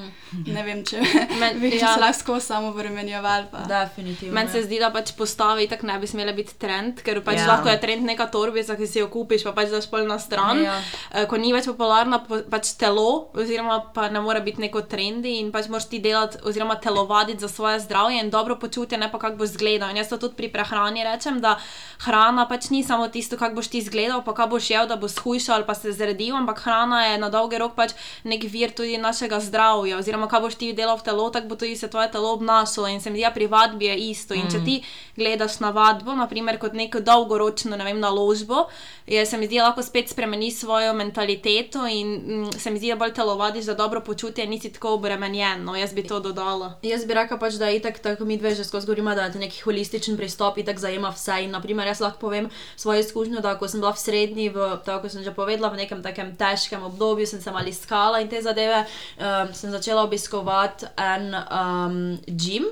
[0.47, 1.01] ne vem, če
[1.41, 1.95] Men- bi ja.
[1.95, 3.47] se lahko samo vremenjevali.
[3.51, 4.35] pa- Definitivno.
[4.35, 4.65] Meni se ja.
[4.65, 7.41] zdi, da pač postave tako ne bi smele biti trend, ker pač Ja.
[7.41, 7.49] ja.
[7.49, 10.59] lahko je trend neka torbica, ki si jo kupiš, pa pač daš pol na stran.
[10.59, 10.79] Ja.
[11.13, 11.27] Ja.
[11.27, 15.51] Ko ni več popularno, pa- pač telo, oziroma pa ne more biti neko trendi in
[15.51, 19.37] pač moraš ti delati, oziroma telovaditi za svoje zdravje in dobro počutje, ne pa kako
[19.37, 19.91] boš izgledal.
[19.91, 21.57] In jaz to tudi pri prehrani rečem, da
[21.99, 25.19] hrana pač ni samo tisto, kako boš ti izgledal, pa kaj boš jedel, da boš
[25.19, 28.99] shujšal ali pa se zredil, ampak hrana je na dolgi rok pač nek vir tudi
[28.99, 32.33] našega zdravja, oziroma kaj boš ti delal v telo, tako bo tudi se tvoje telo
[32.33, 32.89] obnašalo.
[32.89, 34.35] In se mi zdi, da pri vadbi je isto.
[34.35, 34.79] In če ti
[35.17, 38.67] gledaš na vadbo, naprimer kot neko dolgoročno, ne vem, naložbo,
[39.07, 42.99] je, se mi zdi, lahko spet spremeniš svojo mentaliteto in mm, se mi zdi, da
[43.01, 45.65] bolj telovadiš za dobro počutje, nisi tako obremenjen.
[45.65, 46.75] No, jaz bi to dodala.
[46.83, 49.33] Jaz bi rekla, pač, da je itak, tako mi dve že skozi govorimo, da je
[49.33, 51.43] to neki holističen pristop, itak zajema vse.
[51.45, 55.03] In, naprimer, jaz lahko povem svojo izkušnjo, da ko sem bila v srednji, v, tako
[55.03, 58.41] kot sem že povedala, v nekem takem težkem obdobju, sem se malo iskala in te
[58.43, 58.87] zadeve,
[59.19, 62.65] um, sem začela obiskovati en um, gym.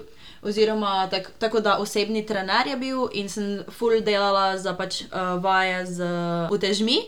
[0.46, 5.42] Oziroma, tak, tako da osebni trener je bil in sem full delala za pač, uh,
[5.42, 6.98] vaje z uh, utežmi.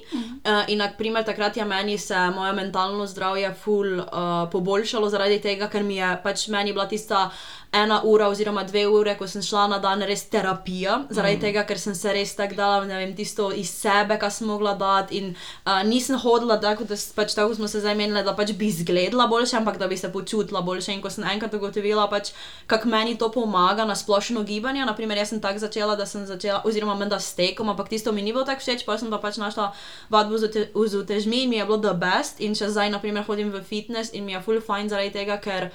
[0.43, 5.39] Uh, in, na primer, takrat je meni se moje mentalno zdravje full uh, poboljšalo zaradi
[5.39, 7.29] tega, ker mi je pač meni bila tista
[7.73, 11.43] ena ura oziroma dve ure, ko sem šla na dan, res terapija, zaradi mm.
[11.43, 14.73] tega, ker sem se res tako dala, ne vem, tisto iz sebe, kar sem mogla
[14.79, 15.21] dati.
[15.21, 19.27] In uh, nisem hodila tako, da pač tako smo se zamenjali, da pač bi izgledala
[19.29, 20.95] boljše, ampak da bi se počutila boljše.
[20.97, 22.33] In ko sem enkrat ugotovila, pač,
[22.67, 26.63] kako meni to pomaga na splošno gibanje, naprimer, jaz sem tako začela, da sem začela,
[26.65, 29.37] oziroma menda s tekom, ampak tisto mi ni bilo tako všeč, pa sem pa pač
[29.37, 29.75] našla
[30.09, 32.41] vadbo z ute- z utežmi in mi je bilo the best.
[32.41, 35.69] In če zdaj, naprimer, hodim v fitness in mi je full fine zaradi tega, ker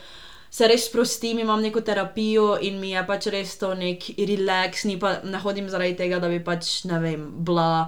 [0.53, 4.99] se res sprostim, imam neko terapijo in mi je pač res to nek relax, ni
[5.01, 7.87] pa ne hodim zaradi tega, da bi pač, ne vem, bila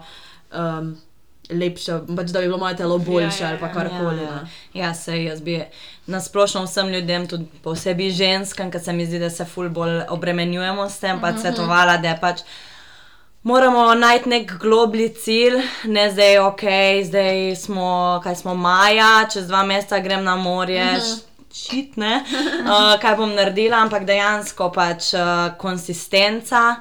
[0.49, 0.95] um,
[1.53, 3.73] lepša, pač da bi bilo moje telo boljše ja, ali pa ja.
[3.73, 4.23] karkoli.
[4.23, 4.87] Ja, ja.
[4.87, 5.59] ja se jaz bi
[6.09, 10.89] nasplošno vsem ljudem, tudi posebej ženskam, ker se mi zdi, da se ful bolj obremenjujemo
[10.89, 12.41] s tem, pa svetovala, da je pač.
[13.45, 16.65] Moramo najti nek globlji cilj, ne zdaj, ok,
[17.05, 17.93] zdaj smo,
[18.25, 20.87] kaj smo maja, čez dva meseca grem na morje,
[21.55, 22.19] šit, ne,
[22.67, 26.75] uh, kaj bom naredila, ampak dejansko pač uh, konsistenca.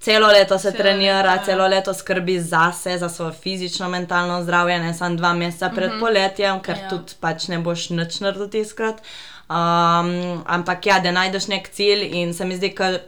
[0.00, 1.44] Celo leto se Celo trenira, leto, ja.
[1.44, 6.62] celo leto skrbi zase, za svoje fizično, mentalno zdravje, ne samo dva meseca pred poletjem,
[6.64, 6.88] ker Ja.
[6.88, 9.02] tudi pač ne boš nič naredil tiskrat.
[9.50, 13.00] Um, ampak ja, da najdeš nek cilj in se mi zdi, da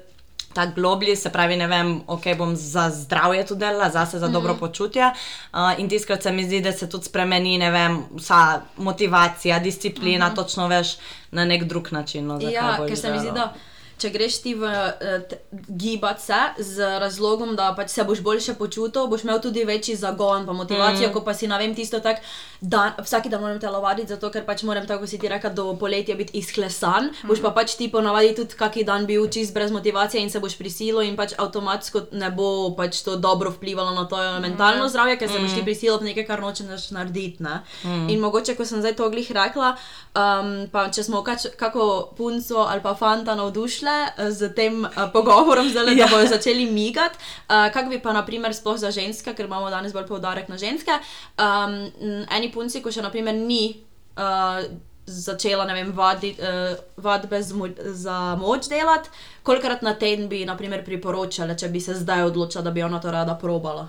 [0.55, 4.55] ta globlji, se pravi, ne vem, ok, bom za zdravje tu delala, zase za dobro
[4.61, 5.11] počutje.
[5.53, 10.35] Uh, in tiskrat se mi zdi, da se tudi spremeni, ne vem, vsa motivacija, disciplina,
[10.35, 10.97] točno veš
[11.31, 12.27] na nek drug način.
[12.27, 13.53] No, Ja, ker se mi zdi, da
[14.03, 15.37] če greš ti v uh,
[15.69, 20.47] gibati se z razlogom, da pač se boš boljše počutil, boš imel tudi večji zagon,
[20.47, 21.13] pa motivacijo, mm.
[21.15, 22.23] ko pa si na vem tisto tak,
[22.61, 26.17] da vsak dan moram telovaditi, zato ker pač moram, tako si ti rekel, do poletja
[26.19, 27.31] biti izklesan, mm.
[27.31, 30.59] boš pa pač ti ponavadi tudi kaki dan bil čist brez motivacije in se boš
[30.59, 34.43] prisilil in pač avtomatsko ne bo pač to dobro vplivalo na tvoje mm.
[34.43, 37.43] mentalno zdravje, ker se boš ti prisilil v nekaj, kar nočeš narediti.
[37.43, 37.61] Ne?
[37.85, 38.09] Mm.
[38.11, 39.75] In mogoče, ko sem zdaj to glih rekla,
[40.15, 43.92] um, pa če smo kač, kako punco ali pa fanta navdušile, eh,
[44.31, 46.07] z tem uh, pogovorom, zdaj, Ja.
[46.07, 47.19] da bodo začeli migati.
[47.49, 50.93] Uh, Kaj bi pa, naprimer, sploh za ženske, ker imamo danes bolj poudarek na ženske.
[51.39, 51.77] Um,
[52.31, 53.83] eni punci, ko še naprimer ni.
[54.17, 54.65] Uh,
[55.03, 59.11] Začela vem, vadi, uh, vadbe mo za moč delati,
[59.43, 63.11] kolikrat na teden bi naprimer, priporočala, če bi se zdaj odločila, da bi ona to
[63.11, 63.89] rada probala.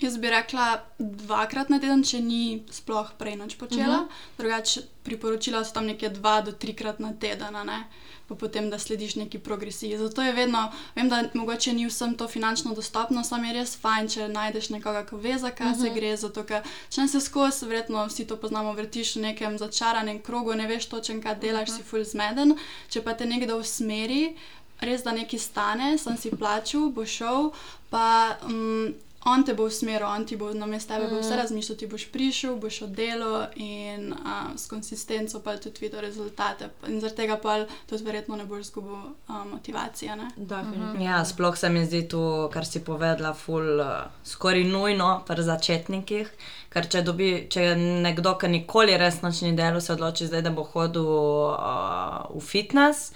[0.00, 4.00] Jaz bi rekla dvakrat na teden, če ni sploh prej noč počela.
[4.00, 4.38] Uh -huh.
[4.38, 7.84] Drugače priporočila so tam nekje dva do trikrat na teden, ne?
[8.30, 9.98] pa potem, da slediš neki progresiji.
[9.98, 14.08] Zato je vedno, vem, da mogoče ni vsem to finančno dostopno, sam je res fajn,
[14.08, 15.82] če najdeš nekoga, ki ve, za kaj uh -huh.
[15.82, 16.16] se gre.
[16.16, 20.66] Zato, ker če se skozi, verjetno vsi to poznamo, vrtiš v nekem začaranem krogu, ne
[20.66, 21.78] veš točen, kaj delaš, uh -huh.
[21.78, 22.56] si full zmeden.
[22.88, 24.36] Če pa te nekdo usmeri,
[24.80, 27.50] res da nekaj stane, sem si plačal, bo šel,
[27.90, 28.36] pa.
[28.44, 31.18] Um, On te bo usmeril, on ti bo na mestu tebe mm.
[31.20, 36.70] vse razmišljal, ti boš prišel, boš oddelal in uh, s konsistenco pa tudi videl rezultate.
[36.88, 40.16] In zaradi tega pa tudi verjetno ne boš izgubil uh, motivacije.
[40.16, 40.30] Ne?
[40.36, 41.04] Definitivno.
[41.04, 46.32] Ja, sploh se mi zdi to, kar si povedala, ful, uh, skoraj nujno pri začetnikih.
[46.72, 50.54] Ker če, dobi, če nekdo, ki nikoli res noč ni delal, se odloči zdaj, da
[50.54, 53.12] bo hodil uh, v fitness.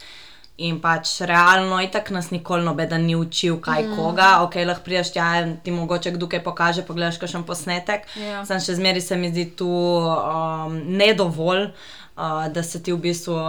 [0.62, 3.97] In pač realno, itak nas nikoli noben ni učil, kaj mm.
[3.99, 4.29] koga.
[4.47, 8.07] Ok, lahko prideš tja in ti mogoče kdo kaj pokaže, pogledaš kakšen posnetek.
[8.14, 8.45] Ja.
[8.47, 11.67] Sam še zmeraj se mi zdi tu um, ne dovolj,
[12.14, 13.40] uh, da se ti v bistvu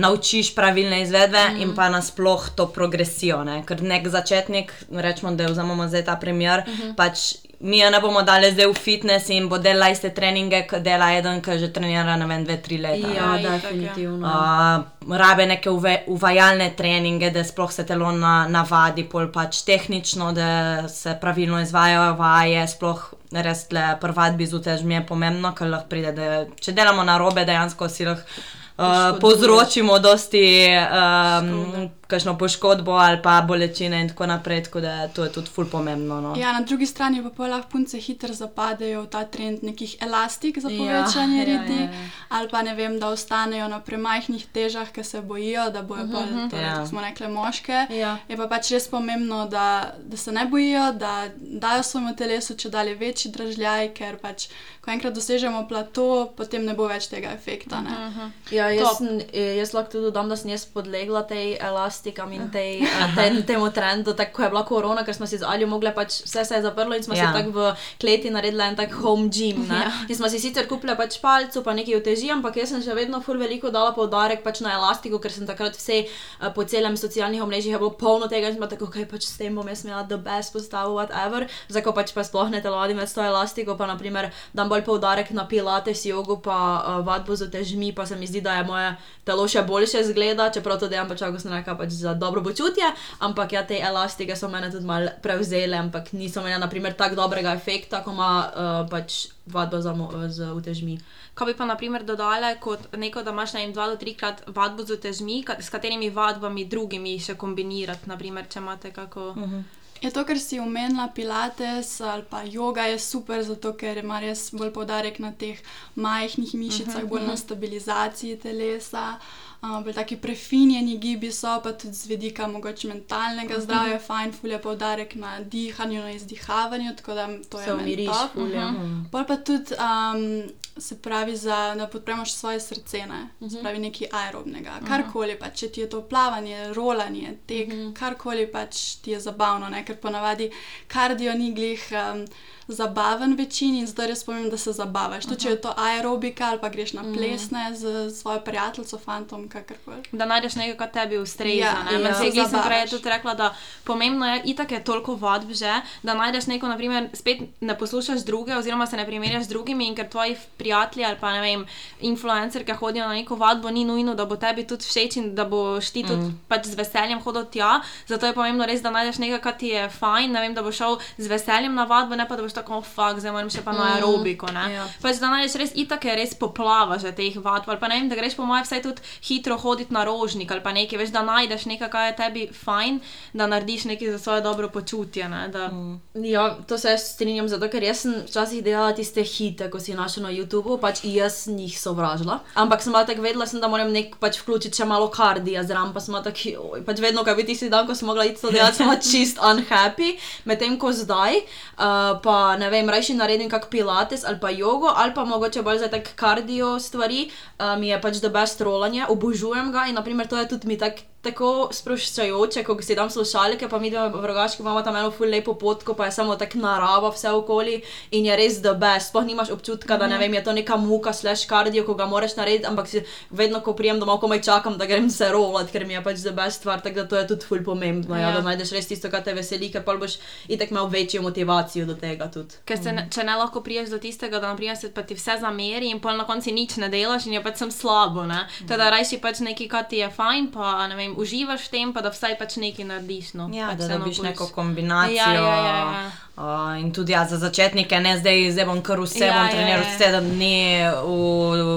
[0.00, 1.60] naučiš pravilne izvedbe mm.
[1.60, 3.42] in pa nasploh to progresijo.
[3.44, 3.60] Ne?
[3.68, 6.96] Ker nek začetnik, rečemo, da vzamemo zdaj ta primer, mm -hmm.
[6.96, 10.82] pač mi jo ne bomo dali zdaj v fitness in bo delala iste treninge, kot
[10.84, 13.12] dela eden, ki že trenira, ne vem, dve, tri leta.
[13.14, 13.56] Ja, ja.
[13.56, 14.28] definitivno.
[14.28, 20.32] Uh, rabe neke uve, uvajalne treninge, da sploh se telo na, navadi, pol pač tehnično,
[20.36, 20.50] da
[20.88, 26.12] se pravilno izvajajo vaje, sploh res tle prvadbi z utežmi je pomembno, ker lahko pride,
[26.12, 28.44] da če delamo na robe, dejansko si lahko.
[28.76, 35.24] Uh, povzročimo dosti um, kakšno poškodbo ali pa bolečine in tako naprej, tako da to
[35.24, 36.20] je tudi ful pomembno.
[36.20, 36.34] No.
[36.36, 40.58] Ja, na drugi strani pa, pa lahko punce hitro zapadejo v ta trend nekih elastik
[40.58, 42.08] za Ja, povečanje ja, riti, ja, ja.
[42.30, 46.22] ali pa ne vem, da ostanejo na premajhnih težah, ker se bojijo, da bojo pa,
[46.50, 46.86] torej, Ja.
[46.86, 47.86] smo rekli, moške.
[47.90, 48.16] Ja.
[48.28, 49.66] Je pa pač res pomembno, da,
[49.98, 54.46] da se ne bojijo, da dajo svojemu telesu če dalje večji dražljaj, ker pač,
[54.80, 57.80] ko enkrat dosežemo plato, potem ne bo več tega efekta.
[57.80, 58.30] Ne?
[58.50, 58.98] Ja, jaz, Top.
[58.98, 61.58] sem- eh, jaz lahko tudi dodam, da sem jaz podlegla tej
[61.96, 65.38] elastikam in tej, eh, ten, temu trendu, tako ko je bila korona, ker smo si
[65.38, 67.32] z Aljo mogli, pač vse se je zaprlo in smo ja.
[67.32, 69.66] Si tako v kleti naredili en tak home gym.
[69.70, 69.90] Ja.
[70.08, 73.20] In smo si sicer kupili pač palco, pa nekaj uteži, ampak jaz sem še vedno
[73.20, 77.42] ful veliko dala poudarek pač na elastiko, ker sem takrat vse eh, po celem socialnih
[77.42, 80.04] omrežjih je bilo polno tega in bila tako, kaj pač s tem bom jaz imela
[80.04, 81.48] the best postavo, whatever.
[81.68, 85.30] Zdaj, ko pač pa sploh ne telovadim s to elastiko, pa naprimer dam bolj poudarek
[85.32, 88.96] na pilates, jogo, pa uh, vadbo z utežmi, pa se mi zdi, da je moje
[89.26, 92.84] telo še boljše zgleda, čeprav to delam pač, kako sem rekla, pač za dobro počutje,
[93.18, 97.54] ampak ja, te elastike so mene tudi malo prevzele, ampak niso imele naprimer tako dobrega
[97.54, 99.94] efekta, kot ima uh, pač vadba za
[100.28, 100.98] z utežmi.
[101.34, 104.84] Kaj bi pa naprimer dodale kot neko, da imaš na jim dva do trikrat vadbo
[104.84, 109.30] z utežmi, s katerimi vadbami drugimi še kombinirati, naprimer, če imate kako.
[109.30, 109.62] Uh -huh.
[110.02, 114.50] Je to, kar si omenila, pilates ali pa yoga je super, zato ker ima res
[114.52, 115.58] bolj poudarek na teh
[115.94, 119.16] majhnih mišicah, bolj na stabilizaciji telesa.
[119.16, 124.60] Uh, bolj taki prefinjeni gibi so, pa tudi z vidika mogoče mentalnega zdravja, fajn, fulje
[124.62, 128.32] poudarek na dihanju, na izdihavanju, tako da to je meni umiriš, top.
[128.32, 128.72] ful, ja.
[129.12, 133.22] Pol pa tudi, um, se pravi, za, da podpremo še svoje srce, ne?
[133.50, 134.80] se pravi, nekaj aerobnega.
[134.88, 139.84] Karkoli pač, če ti je to plavanje, rolanje, tek, karkoli pač ti je zabavno, ne?
[139.84, 140.50] ker ponavadi
[140.88, 141.88] kardio ni glih.
[141.92, 142.26] Um,
[142.66, 145.28] Zabaven večini in zdaj res pomembno, da se zabavaš.
[145.30, 150.02] Tudi če je to aerobika ali pa greš na plesne z svojo prijateljico, fantom, kakorkoli.
[150.12, 151.56] Da najdeš nekaj, kar tebi ustreza.
[151.56, 152.14] Ja, Ja, ja.
[152.14, 153.54] Se sem prej tudi rekla, da
[153.84, 158.56] pomembno je, itak je toliko vadb že, da najdeš neko, naprimer, spet ne poslušaš druge,
[158.56, 161.66] oziroma se ne primerjaš z drugimi in ker tvoji prijatelji ali pa ne vem,
[162.00, 165.90] influencerke hodijo na neko vadbo, ni nujno, da bo tebi tudi všeč in da boš
[165.90, 166.40] ti tudi mm.
[166.48, 167.80] pač z veseljem hodil tja.
[168.06, 170.76] Zato je pomembno res, da najdeš nekaj, kar ti je fajn, ne vem, da boš
[170.76, 173.62] šel z veseljem na vadbo, ne pa da boš tako, "Oh, fuck, zdaj moram še
[173.64, 174.46] pa na aerobiko.
[174.52, 174.86] ne." Ja.
[175.02, 178.08] Pač da najdeš res itak je res poplava že teh vadb, ali pa ne vem,
[178.08, 179.02] da greš po mojem vsaj tudi
[179.36, 183.00] hitro hoditi na rožnik ali pa nekaj, veš, da najdeš nekaj, kar je tebi fajn,
[183.32, 185.28] da narediš nekaj za svoje dobro počutje.
[185.28, 186.24] Ne, da, mm.
[186.24, 189.94] Ja, to se jaz strinjam, zato ker jaz sem včasih delala tiste hite, ko si
[189.94, 192.40] našla na YouTubu, pač jaz sem jih sovražila.
[192.54, 196.00] Ampak sem tako vedela, sem, da moram nek pač vključiti še malo kardija zraven, pa
[196.00, 198.76] sem tako, "Joj," pač vedno, ko bi tisti dan, ko sem mogla iti to delati,
[198.76, 201.36] sem čist unhappy, medtem ko zdaj,
[201.78, 205.78] uh, pa ne vem, rajši naredim kak pilates ali pa jogo, ali pa mogoče bolj
[205.78, 210.26] za tak kardio stvari, uh, mi je pač the best rolanje, obožujem ga in naprimer
[210.30, 214.22] to je tudi mi tak tako sproščajoče, ko si tam slušalke, pa mi dva v
[214.30, 217.80] rogaški imamo tam eno ful lepo potko, pa je samo tako narava vse okoli
[218.14, 219.10] in je res the best.
[219.10, 222.36] Sploh nimaš občutka, da ne vem, je to neka muka, slash kardio, ko ga moraš
[222.36, 225.96] narediti, ampak si vedno, ko prijem domov, komaj čakam, da grem se rolat, ker mi
[225.96, 228.28] je pač the best stvar, tako da to je tudi ful pomembno, ja.
[228.28, 228.34] Ja.
[228.36, 231.98] Da najdeš res tisto, kar te veseli, ker pa boš itek imel večjo motivacijo do
[231.98, 232.62] tega tudi.
[232.68, 235.38] Ker se, ne, če ne lahko priješ do tistega, da naprimer, se pa ti vse
[235.42, 238.26] zameri in pol na koncu nič ne delaš in je pač sem slabo.
[238.28, 238.44] Ne?
[238.68, 242.00] Teda rajši pač nekaj, kar ti je fajn, pa ne vem, uživaš v tem, pa
[242.00, 243.32] da vsaj pač nekaj narediš.
[243.34, 243.48] No.
[243.52, 245.16] Ja, pač da dobiš neko kombinacijo.
[245.16, 246.12] Ja, ja, ja, ja.
[246.36, 249.46] Uh, in tudi ja, za začetnike, ne zdaj, zdaj bom kar vse, Ja, ja, bom
[249.46, 249.92] ja, treniral ja.
[249.98, 250.56] sedem dni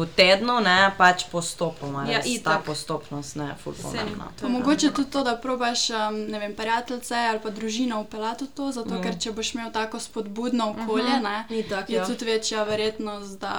[0.03, 2.03] v tednu, ne, pač postopoma.
[2.11, 4.27] Ja, res, ta postopnost je ful Sej, pomembna.
[4.35, 8.01] to Pa je mogoče tudi to, da probaš, um, ne vem, prijateljce ali pa družino
[8.03, 9.03] upeljati v to, zato mm.
[9.03, 11.47] ker če boš imel tako spodbudno okolje, mm -hmm.
[11.49, 12.05] ne, Itak, je ja.
[12.05, 13.55] tudi večja verjetnost, da,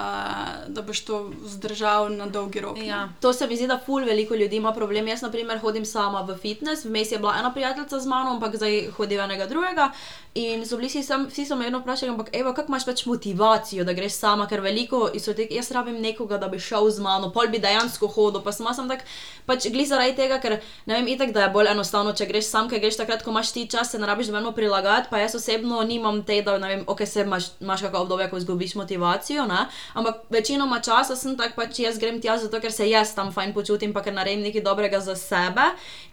[0.67, 2.77] da boš to vzdržal na dolgi rok.
[2.77, 2.85] ne.
[2.85, 3.09] Ja.
[3.21, 5.07] To se mi zdi, da ful veliko ljudi ima problem.
[5.07, 8.55] Jaz, na primer, hodim sama v fitness, vmes je bila ena prijateljica z mano, ampak
[8.55, 9.91] zdaj hodi enega drugega.
[10.33, 13.83] In so bili sam, vsi so me vedno vprašali, ampak evo, kako imaš več motivacijo,
[13.83, 17.33] da greš sama, ker veliko so te, jaz rabim nekoga, da bi šel z mano,
[17.35, 19.03] pol bi dejansko hodil, pa sem sem tak,
[19.45, 22.69] pač gli zaradi tega, ker ne vem, itek, da je bolj enostavno, če greš sam,
[22.71, 25.83] ker greš takrat, ko imaš ti čas, se ne rabiš vedno prilagajati, pa jaz osebno
[25.83, 29.65] nimam te, da ne vem, ok, se imaš, imaš kakšno obdobje, ko izgubiš motivacijo, ne?
[29.99, 33.51] ampak večinoma časa sem tak, pač jaz grem tja zato, ker se jaz tam fajn
[33.51, 35.50] počutim, pa ker naredim nekaj dobrega za sebe.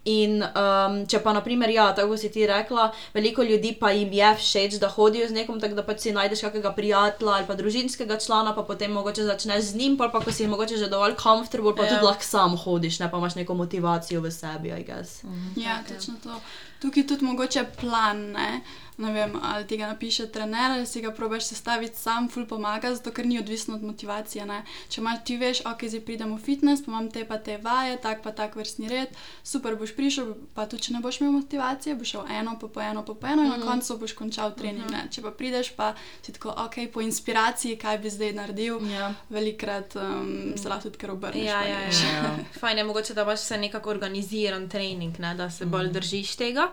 [0.08, 4.30] In um, če pa, naprimer, ja, tako si ti rekla, veliko ljudi pa jim je
[4.34, 8.16] všeč, da hodijo z nekom, tako da pač si najdeš kakega prijatelja ali pa družinskega
[8.16, 11.84] člana, pa potem mogoče začneš z njim, pa ko si mogoče že dovolj comfortable, pa
[11.84, 11.88] Ja.
[11.94, 15.24] tudi lahko sam hodiš, ne pa imaš neko motivacijo v sebi, I guess.
[15.56, 16.40] Ja, točno to.
[16.80, 18.60] Tukaj tudi mogoče plan, ne?
[18.98, 22.90] Ne vem, ali ti ga napiše trener, ali si ga probaš sestaviti sam, ful pomaga,
[22.94, 24.46] zato ker ni odvisno od motivacije.
[24.46, 24.62] Ne?
[24.88, 27.96] Če imaš ti veš, ok, zdaj pridem v fitness, pa imam te pa te vaje,
[28.02, 31.94] tak pa tak vrstni red, super boš prišel, pa tudi če ne boš imel motivacije,
[31.94, 34.90] boš šel eno, pa po eno, pa po eno in na koncu boš končal trening.
[34.90, 35.04] Ne?
[35.10, 39.12] Če pa prideš, pa si tako, ok, po inspiraciji, kaj bi zdaj naredil, Ja.
[39.30, 41.44] velikrat um, se lahko tudi kar obrneš.
[41.46, 42.02] Ja, pa ja, greš.
[42.02, 42.34] ja.
[42.60, 46.68] Fajn je mogoče, da imaš vse nekako organiziran trening, ne, da se bolj držiš tega.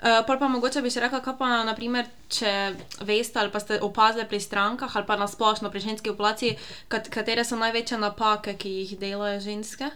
[0.00, 2.74] Uh, pa mogoče bi še rekla, kaj pa naprimer, če
[3.06, 7.44] veste ali pa ste opazili pri strankah ali pa nasplošno pri ženski populaciji, kat, katere
[7.44, 9.90] so največje napake, ki jih delajo ženske?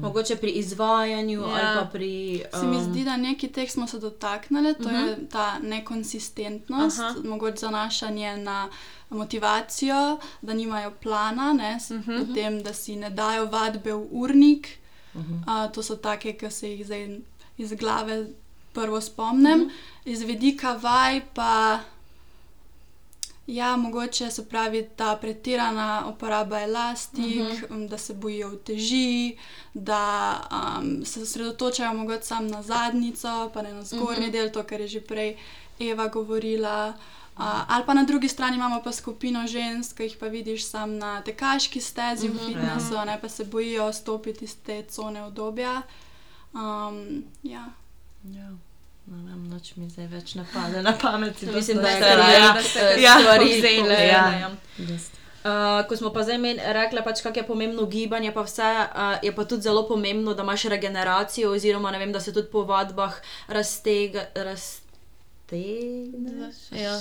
[0.00, 1.48] Mogoče pri izvajanju Ja.
[1.48, 2.44] ali pa pri.
[2.54, 5.08] Se mi um, zdi, da nekaj teh smo se dotaknili, to uh -huh.
[5.08, 7.08] je ta nekonsistentnost, Aha.
[7.10, 7.28] uh -huh.
[7.28, 8.68] mogoče zanašanje na
[9.10, 12.26] motivacijo, da nimajo plana, ne, uh -huh.
[12.26, 14.68] potem, da si ne dajo vadbe v urnik.
[15.14, 15.66] Uh -huh.
[15.66, 17.18] uh, to so take, ki se jih zdaj
[17.58, 18.26] iz glave
[18.72, 19.60] prvo spomnim.
[19.60, 19.72] Uh -huh.
[20.04, 21.80] Iz vedika vaj pa.
[23.46, 27.88] Ja, mogoče se pravi ta pretirana uporaba elastik, uh -huh.
[27.88, 29.36] da se bojijo uteži,
[29.74, 34.32] da um, se osredotočajo mogoče samo na zadnjico, pa ne na zgornji uh -huh.
[34.32, 35.36] del, to, kar je že prej
[35.80, 36.94] Eva govorila.
[37.36, 40.92] Uh, ali pa na drugi strani imamo pa skupino žensk, ki jih pa vidiš samo
[40.92, 43.04] na tekaški stezi uh -huh, v fitnessu, ja.
[43.04, 45.82] ne pa se bojijo stopiti iz te cone obdobja.
[46.52, 47.79] Um, ja.
[48.24, 48.50] Ja.
[49.10, 51.40] Ne vem, noč mi zdaj več ne pade na pamet.
[51.56, 52.52] Mislim, da je kar kar ja.
[52.54, 54.26] da ste Ja, stvari povzeli, povedane, ja.
[54.40, 54.50] ja.
[54.78, 55.16] Dosti.
[55.40, 56.36] Uh, ko smo pa zdaj
[56.76, 60.44] rekli, pač, kako je pomembno gibanje, pa vse, uh, je pa tudi zelo pomembno, da
[60.44, 63.16] imaš regeneracijo, oziroma vem, da se tudi po vadbah
[63.48, 64.26] raztega.
[65.50, 66.56] Raztegneš.
[66.70, 66.94] Ja,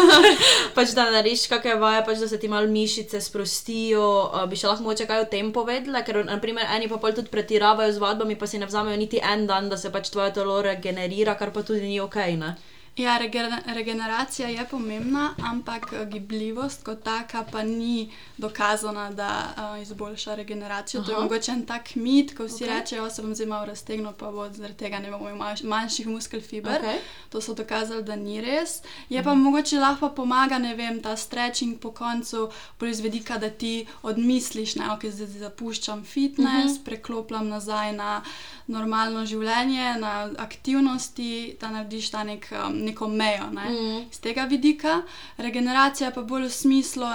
[0.76, 4.06] pač da narediš kakšne vaje, pač da se ti malo mišice sprostijo.
[4.28, 7.32] Uh, bi še lahko moče kaj o tem povedala, ker naprimer eni pa pol tudi
[7.32, 10.60] pretiravajo z vadbami, pa si ne vzamejo niti en dan, da se pač tvoje telo
[10.64, 12.18] regenerira, kar pa tudi ni ok.
[12.40, 12.54] Ne?
[13.00, 19.82] Ja, rege- regeneracija je pomembna, ampak eh, gibljivost kot taka pa ni dokazana, da uh,
[19.82, 21.00] izboljša regeneracijo.
[21.00, 21.06] Aha.
[21.06, 21.22] To je Aha.
[21.22, 22.70] mogoče en tak mit, ko vsi Ok.
[22.70, 22.78] okay.
[22.78, 26.06] rečejo, da se bom zdaj malo raztegnil, pa bo zaradi tega ne bomo imeli manjših
[26.06, 26.76] muskelfiber.
[26.80, 26.98] Okej.
[27.28, 28.82] To so dokazali, da ni res.
[29.08, 34.74] Je pa mogoče lahko pomaga, ne vem, ta stretching po koncu proizvedika, da ti odmisliš,
[34.76, 36.84] ne, ok, zdaj zapuščam fitness, uh -huh.
[36.84, 38.22] preklopljam nazaj na
[38.70, 43.50] normalno življenje, na aktivnosti, da narediš ta nek, um, neko mejo.
[43.52, 43.66] Ne.
[43.70, 44.08] Mhm.
[44.12, 45.02] Z tega vidika,
[45.38, 47.12] regeneracija pa bolj v smislu.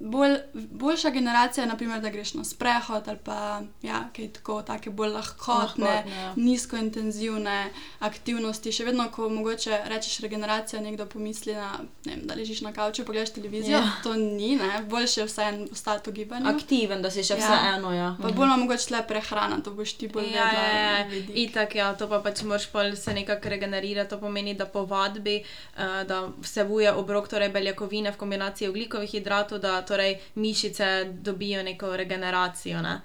[0.00, 3.38] Bolj, boljša generacija naprimer, da greš na sprehod ali pa
[3.82, 6.32] ja, kaj tako, take bolj lahkotne, Lahkotne, ja.
[6.36, 8.72] nizkointenzivne aktivnosti.
[8.72, 11.72] Še vedno, ko mogoče rečeš regeneracija, nekdo pomisli, na,
[12.06, 13.72] ne vem, da ležiš na kavču, pogledaš televizijo.
[13.72, 13.80] Ja.
[13.80, 13.92] Ja.
[14.02, 14.82] To ni, ne?
[14.84, 16.48] boljše je vsaj ostati v gibanju.
[16.48, 17.40] Aktiven, da si še Ja.
[17.40, 17.92] vseeno.
[17.92, 18.08] Ja.
[18.22, 20.92] Pa bolj ima mogoče le prehrana, to boš ti bolj Ja, ja, ja.
[20.92, 21.10] vedela.
[21.10, 21.36] vidik.
[21.38, 24.10] Itak, ja, to pa pač moraš pol se nekako regenerirati.
[24.10, 25.40] To pomeni, da po vadbi,
[25.74, 30.90] uh, da vsebuje obrok, torej beljakovine v kombinaciji oglikovih hidratov, da torej mišice
[31.24, 32.82] dobijo neko regeneracijo.
[32.84, 33.00] Ne?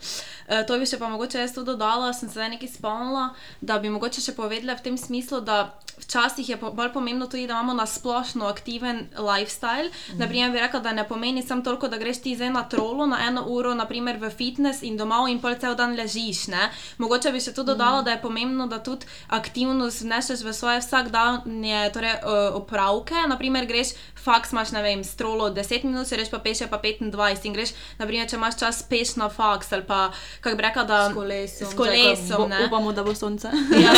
[0.48, 3.30] Uh, to bi še pa mogoče jaz to dodala, sem se zdaj nekaj spomnila,
[3.62, 7.48] da bi mogoče še povedala v tem smislu, da včasih je po, bolj pomembno tudi,
[7.48, 9.90] da imamo na splošno aktiven lifestyle.
[9.90, 10.18] Mm.
[10.20, 13.20] Naprimer, bi rekla, da ne pomeni samo toliko, da greš ti zdaj na trolo na
[13.28, 16.48] eno uro, naprimer v fitness in domov in pol cel dan ležiš.
[16.48, 16.70] Ne?
[16.98, 18.06] Mogoče bi še to dodala, mm.
[18.06, 23.16] da je pomembno, da tudi aktivnost vnešeš v svoje vsakdanje torej, uh, opravke.
[23.28, 27.48] Naprimer, greš faks imaš, ne vem, strolo 10 minut, če rečeš pa peš, pa 25
[27.48, 30.08] in greš, naprimer, če imaš čas peš na faks ali pa,
[30.42, 31.72] kako bi rekla, da s kolesom.
[31.72, 33.52] S kolesom bo, upamo, da bo sonce.
[33.84, 33.94] ja.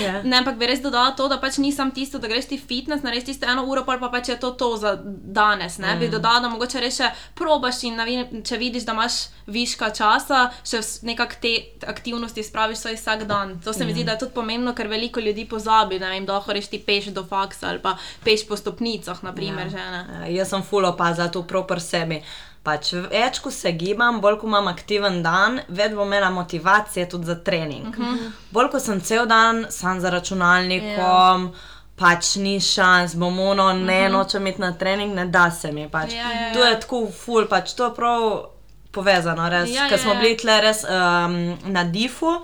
[0.00, 0.22] yeah.
[0.26, 3.30] Ne, ampak bi res dodala to, da pač nisem tisto, da greš ti fitness, narediš
[3.30, 5.78] tisto eno uro, pa pač je to to za danes.
[5.78, 6.00] Ne, mm.
[6.00, 7.00] bi dodala, da mogoče res
[7.38, 11.54] probaš in vem, če vidiš, da imaš viška časa, še nekako te
[11.86, 13.56] aktivnosti spraviš svoj vsak dan.
[13.64, 14.08] To se mi zdi, mm.
[14.10, 17.24] da je tudi pomembno, ker veliko ljudi pozabi, da jim doho reš ti peš do
[17.26, 19.70] faksa ali pa peš po stopnicah, naprimer primer, ja.
[19.70, 20.04] žena.
[20.20, 22.20] Ja, jaz sem full opazila to prav pri sebi.
[22.66, 27.30] Pač več, ko se gibam, bolj ko imam aktiven dan, več bom imela motivacije tudi
[27.30, 27.88] za trening.
[27.88, 28.18] Uh mhm.
[28.18, 28.30] -huh.
[28.50, 31.50] Bolj ko sem cel dan sam za računalnikom.
[31.52, 31.74] Ja.
[31.96, 33.92] Pač ni šans, bom ono, ne mhm.
[33.92, 34.12] -huh.
[34.12, 35.88] nočem iti na trening, ne da se mi.
[35.88, 36.12] Pač.
[36.12, 36.52] Ja, ja, ja.
[36.52, 38.46] To je tako ful, pač to je prav
[38.96, 39.70] povezano, res.
[39.70, 40.20] Ja, Ker ja, smo ja.
[40.20, 41.36] bili tle res um,
[41.72, 42.40] na difu,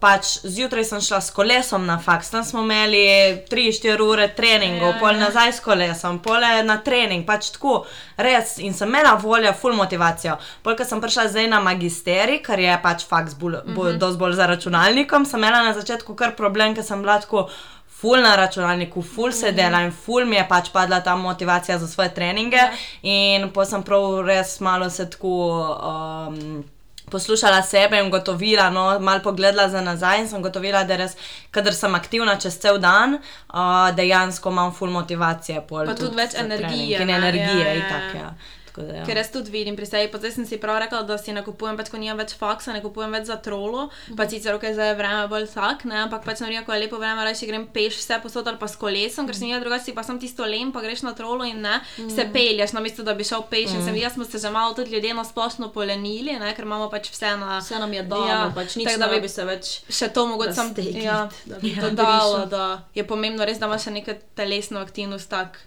[0.00, 3.00] pač zjutraj sem šla s kolesom na faks, tam smo imeli
[3.50, 7.80] 3-4 ure treningov, ja, pol nazaj s kolesom, pol na trening, pač tako,
[8.16, 8.56] res.
[8.64, 10.36] In sem imela voljo, full motivacijo.
[10.62, 14.16] Pol, ko sem prišla zdaj na magisteri, ker je pač faks bolj, uh -huh.
[14.16, 17.48] bolj za računalnikom, sem imela na začetku kar problem, ker sem bila tako.
[17.98, 21.86] Ful na računalniku, ful se dela in ful mi je pač padla ta motivacija za
[21.86, 22.56] svoje treninge.
[22.56, 22.70] Ja.
[23.02, 25.28] In pa sem prav res malo se tako.
[26.28, 26.64] Um,
[27.10, 31.16] poslušala sebe in ugotovila, no, malo pogledala za nazaj in sem ugotovila, da res,
[31.50, 35.64] kadar sem aktivna čez cel dan, uh, dejansko imam full motivacije.
[35.68, 37.02] Pa tudi, tudi več energije.
[37.02, 37.74] In energije, ja, ja, ja.
[37.74, 38.24] in tako.
[38.24, 38.57] Ja.
[38.78, 39.04] Da, ja.
[39.06, 41.76] Ker jaz tudi vidim pri sebi, zdaj sem si prav rekla, da si ne kupujem,
[41.78, 44.16] pač, ko nimam več faksa, ne kupujem več za trolo, mm -hmm.
[44.16, 47.24] pač sicer roke za vreme bolj vsak, ne, ampak pač norijo, ko je lepo vreme,
[47.24, 50.20] reči grem peš vse posod ali pa s kolesom, ker sem jaz drugače pa sem
[50.20, 52.14] tisto lem, pa greš na trolo in ne, mm -hmm.
[52.14, 53.70] se pelješ na mesto, da bi šel peš.
[53.70, 53.84] Mm -hmm.
[53.84, 57.10] Sem videla, smo se že malo tudi ljudje na splošno polenili, ne, ker imamo pač
[57.10, 57.58] vse na.
[57.58, 59.80] Vse nam je dalo, ja, pač nič, tak, da bi se več.
[59.90, 61.28] Še to mogoče sem ja,
[61.80, 65.58] dodala, da je pomembno res, da imaš še neko telesno aktivnost tak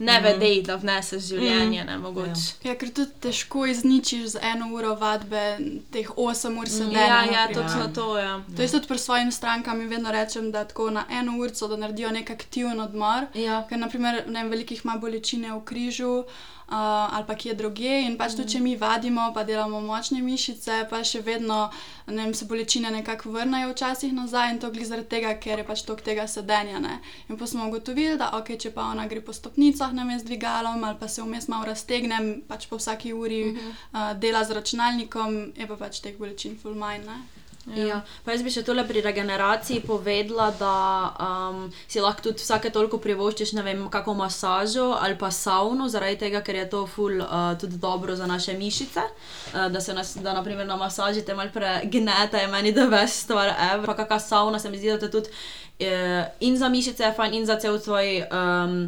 [0.00, 0.24] ne mm.
[0.24, 1.84] vedej, da vneseš življenje.
[1.84, 2.04] Mm.
[2.04, 2.34] Ne, ja.
[2.70, 5.44] ja, ker tudi težko izničiš z eno uro vadbe,
[5.92, 7.06] teh 8 ur se da.
[7.06, 8.24] Ja, ja, točno to je.
[8.24, 8.38] Ja.
[8.56, 11.76] To je tudi pri svojim strankam in vedno rečem, da tako na eno uro da
[11.76, 13.28] naredijo nek aktiven odmor.
[13.34, 13.64] Ja.
[13.68, 16.24] Ker naprimer, ne vem, velikih ima bolečine v križu
[16.76, 18.00] ali pa kje druge.
[18.06, 21.70] In pač tudi, če mi vadimo, pa delamo močne mišice, pa še vedno
[22.06, 25.82] vem, se bolečine nekako vrnajo včasih nazaj in to gre zaradi tega, ker je pač
[25.88, 26.78] tok tega sedenja.
[26.78, 27.00] Ne?
[27.28, 30.84] In pa smo ugotovili, da ok, če pa ona gre po stopnicah na mest dvigalom
[30.84, 33.74] ali pa se vmes malo raztegne, pač po vsaki uri uh -huh.
[33.92, 37.06] uh, dela z računalnikom, je pa pač teh bolečin full mind.
[37.76, 37.86] Ja.
[37.86, 37.98] Ja.
[38.26, 40.74] Jaz bi še tole pri regeneraciji povedala, da
[41.22, 46.18] um, si lahko tudi vsake toliko privoščiš, ne vem, kako masažo ali pa savno, zaradi
[46.24, 49.04] tega, ker je to ful uh, tudi dobro za naše mišice.
[49.52, 53.22] Uh, da se nas, da naprimer na masaži te malo pregnete, je meni da veš
[53.26, 53.86] stvar, evo.
[53.86, 57.40] Pa kakšna savna se mi zdi, da te tudi uh, in za mišice je fajn,
[57.40, 58.26] in za cel tvoj.
[58.30, 58.84] Um,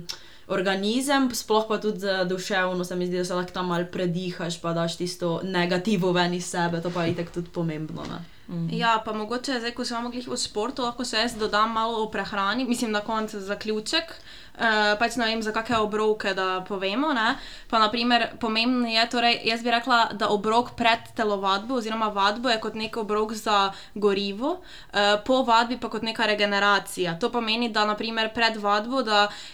[0.52, 4.72] Organizem, sploh pa tudi duševno, se mi zdi, da se lahko tam malo predihaš, pa
[4.76, 8.02] daš tisto negativo ven iz sebe, to pa je itek tudi pomembno.
[8.10, 8.18] Ne?
[8.52, 8.68] Mm.
[8.72, 12.08] Ja, pa mogoče zdaj, ko smo mogli v športu, lahko še jaz dodam malo o
[12.12, 14.12] prehrani, mislim na koncu zaključek.
[14.52, 17.14] Uh, pač ne vem, za kakšne obroke da povemo.
[17.16, 17.38] Ne?
[17.70, 22.60] Pa, naprimer, pomembno je, torej, jaz bi rekla, da obrok pred telovadbo, oziroma vadbo, je
[22.60, 27.16] kot nek obrok za gorivo, uh, po vadbi pa kot neka regeneracija.
[27.24, 29.00] To pomeni, da naprimer, pred vadbo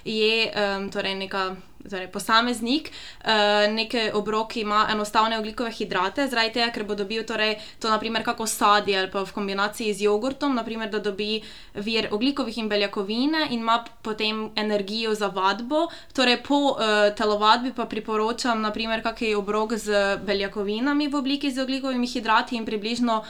[0.02, 1.46] je um, torej neka
[1.90, 7.56] torej posameznik, uh, neke obroke ima enostavne oglikove hidrate, zaradi tega, ker bo dobil torej,
[7.80, 11.42] to, naprimer, kako sadje ali pa v kombinaciji z jogurtom, naprimer, da dobi
[11.74, 15.88] vir oglikovih in beljakovine in ima potem energijo za vadbo.
[16.12, 22.06] Torej, po uh, telovadbi pa priporočam, naprimer, kakšen obrok z beljakovinami v obliki z oglikovimi
[22.06, 23.22] hidrati in približno.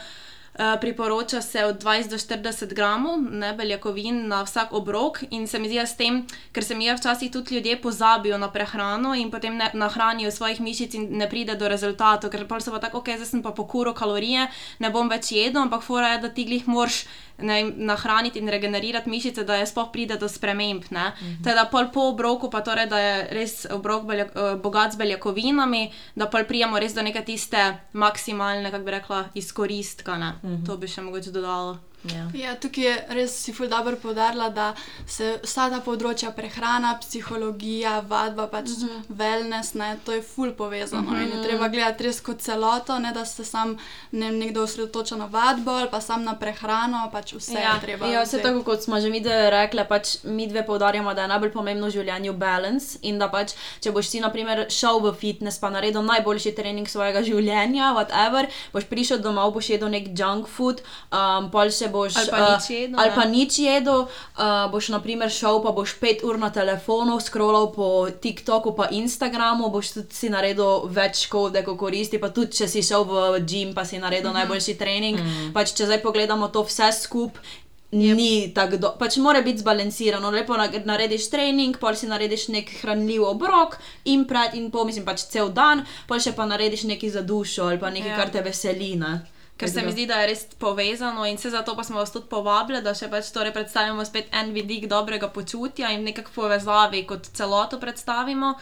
[0.59, 5.59] Eh, priporoča se od 20 do 40 gramov ne, beljakovin na vsak obrok, in se
[5.59, 9.31] mi zdi s tem, ker se mi je včasih tudi ljudje pozabijo na prehrano in
[9.31, 12.97] potem ne nahranijo svojih mišic in ne pride do rezultatov, ker pa so pa tako,
[12.97, 14.49] ok, zdaj sem pa pokuro kalorije,
[14.79, 17.05] ne bom več jedel, ampak fora je, da ti glih moraš
[17.41, 20.83] ne, nahraniti in regenerirati mišice, da je sploh pride do sprememb.
[20.91, 21.43] Mm -hmm.
[21.43, 25.91] Teda pol po obroku, pa torej, da je res obrok belja, eh, bogat z beljakovinami,
[26.15, 30.15] da pol prijemo res do neke tiste maksimalne, kako bi rekla, izkoristka.
[30.17, 30.48] Mm -hmm.
[30.65, 31.77] To bi še mogoče dodalo.
[32.03, 32.29] Ja.
[32.33, 34.69] Ja, tukaj je res si ful dobro povdarila, da
[35.07, 39.01] se vsa ta področja prehrana, psihologija, vadba, pač uh -huh.
[39.09, 41.23] wellness, ne, to je ful povezano uh -huh.
[41.23, 43.77] in je treba gledati res kot celoto, ne da se sam
[44.11, 48.07] ne, nekdo osredotoča na vadbo ali pa sam na prehrano, pač vse Ja, je treba.
[48.07, 51.27] Ja, vse tako kot smo že mi dve rekli, pač mi dve poudarjamo, da je
[51.27, 55.13] najbolj pomembno v življenju balans in da pač, če boš ti, na primer, šel v
[55.13, 60.47] fitness, pa naredil najboljši trening svojega življenja, whatever, boš prišel domov, boš jedel nek junk
[60.47, 60.81] food,
[61.11, 62.17] um, pol še boš.
[62.17, 63.15] Ali pa uh, nič jedel, Ali ne.
[63.15, 67.71] pa nič jedel, uh, boš, na primer, šel, pa boš pet ur na telefonu, scrollal
[67.75, 72.69] po TikToku, pa Instagramu, boš tudi si naredil več škode, kot koristi, pa tudi če
[72.69, 75.17] si šel v gym, pa si naredil najboljši trening.
[75.53, 77.67] Pač, če zdaj pogledamo to vse skupaj.
[77.91, 80.29] Ni tako, do, pač mora biti zbalansirano.
[80.29, 85.05] Lepo na- narediš trening, pol si narediš nek hranljiv obrok in pred in po, mislim,
[85.05, 88.17] pač cel dan, pol še pa narediš nekaj za dušo ali pa nekaj, ja.
[88.17, 88.93] kar te veseli.
[88.95, 89.25] Ne?
[89.59, 92.29] Ker se mi zdi, da je res povezano in se zato pa smo vas tudi
[92.31, 97.27] povabili, da še pač torej predstavimo spet en vidik dobrega počutja in nekako povezavi kot
[97.35, 98.53] celoto predstavimo.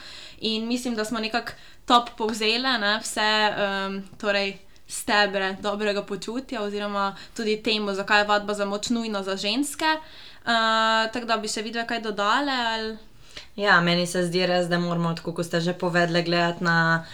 [0.50, 1.54] In mislim, da smo nekako
[1.86, 4.56] top povzeli ne, vse um, torej
[4.88, 9.94] stebre dobrega počutja oziroma tudi temu, zakaj je vadba za moč nujna za ženske.
[10.42, 12.58] Uh, tako da bi še videli kaj dodale.
[12.74, 12.92] Ali...
[13.56, 17.04] Ja, meni se zdi res, da moramo, tako kot ste že povedali, gledati na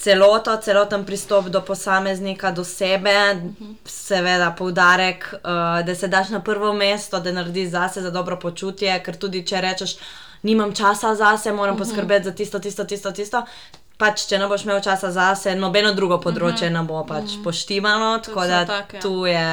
[0.00, 3.42] celoto, celoten pristop do posameznika, do sebe,
[3.84, 8.96] seveda poudarek, uh, da se daš na prvo mesto, da narediš zase za dobro počutje,
[9.04, 9.98] ker tudi če rečeš,
[10.42, 13.44] nimam časa zase, moram poskrbeti za tisto, tisto, tisto, tisto.
[14.00, 18.46] Pač, če ne boš imel časa zase, nobeno drugo področje ne bo pač poštivano, tako
[18.48, 19.02] da take, ja.
[19.04, 19.48] tu je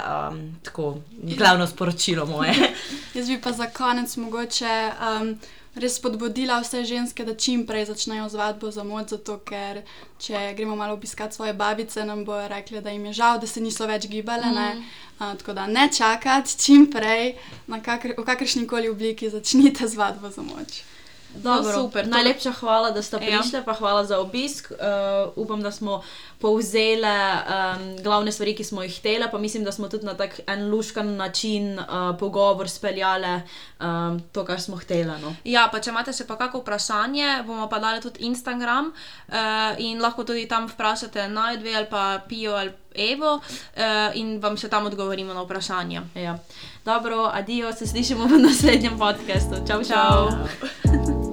[0.00, 0.94] um, tako,
[1.36, 2.54] glavno sporočilo moje.
[3.18, 5.34] Jaz bi pa za konec mogoče um,
[5.80, 9.82] res spodbudila vse ženske, da čim prej začnejo z vadbo za moč, zato ker
[10.20, 13.60] če gremo malo obiskati svoje babice, nam bojo rekli, da jim je žal, da se
[13.60, 14.52] niso več gibale.
[14.52, 14.84] Mm.
[15.20, 17.34] Uh, tako da ne čakati, čim prej,
[17.66, 20.82] na kakr v kakršni koli obliki začnite z vadbo za moč.
[21.34, 23.20] Dobro, No, super, Najlepša hvala, da ste Ja.
[23.20, 24.70] prišli, pa hvala za obisk.
[24.70, 26.02] Uh, upam, da smo
[26.38, 30.40] povzeli um, glavne stvari, ki smo jih hteli, pa mislim, da smo tudi na tak
[30.46, 31.84] en luškan način uh,
[32.18, 33.42] pogovor speljali
[33.80, 35.20] um, to, kar smo hteli.
[35.22, 35.34] No.
[35.44, 38.92] Ja, pa če imate še pa kakšno vprašanje, bomo pa dali tudi Instagram
[39.28, 39.34] uh,
[39.78, 43.82] in lahko tudi tam vprašate naj dve ali pa Pijo ali Evo uh,
[44.14, 46.02] in vam še tam odgovorimo na vprašanje.
[46.14, 46.38] Ja.
[46.84, 49.62] Dobro, adijo, se slišimo v naslednjem podkastu.
[49.66, 50.30] Čau, čau.
[50.30, 51.29] Ciao.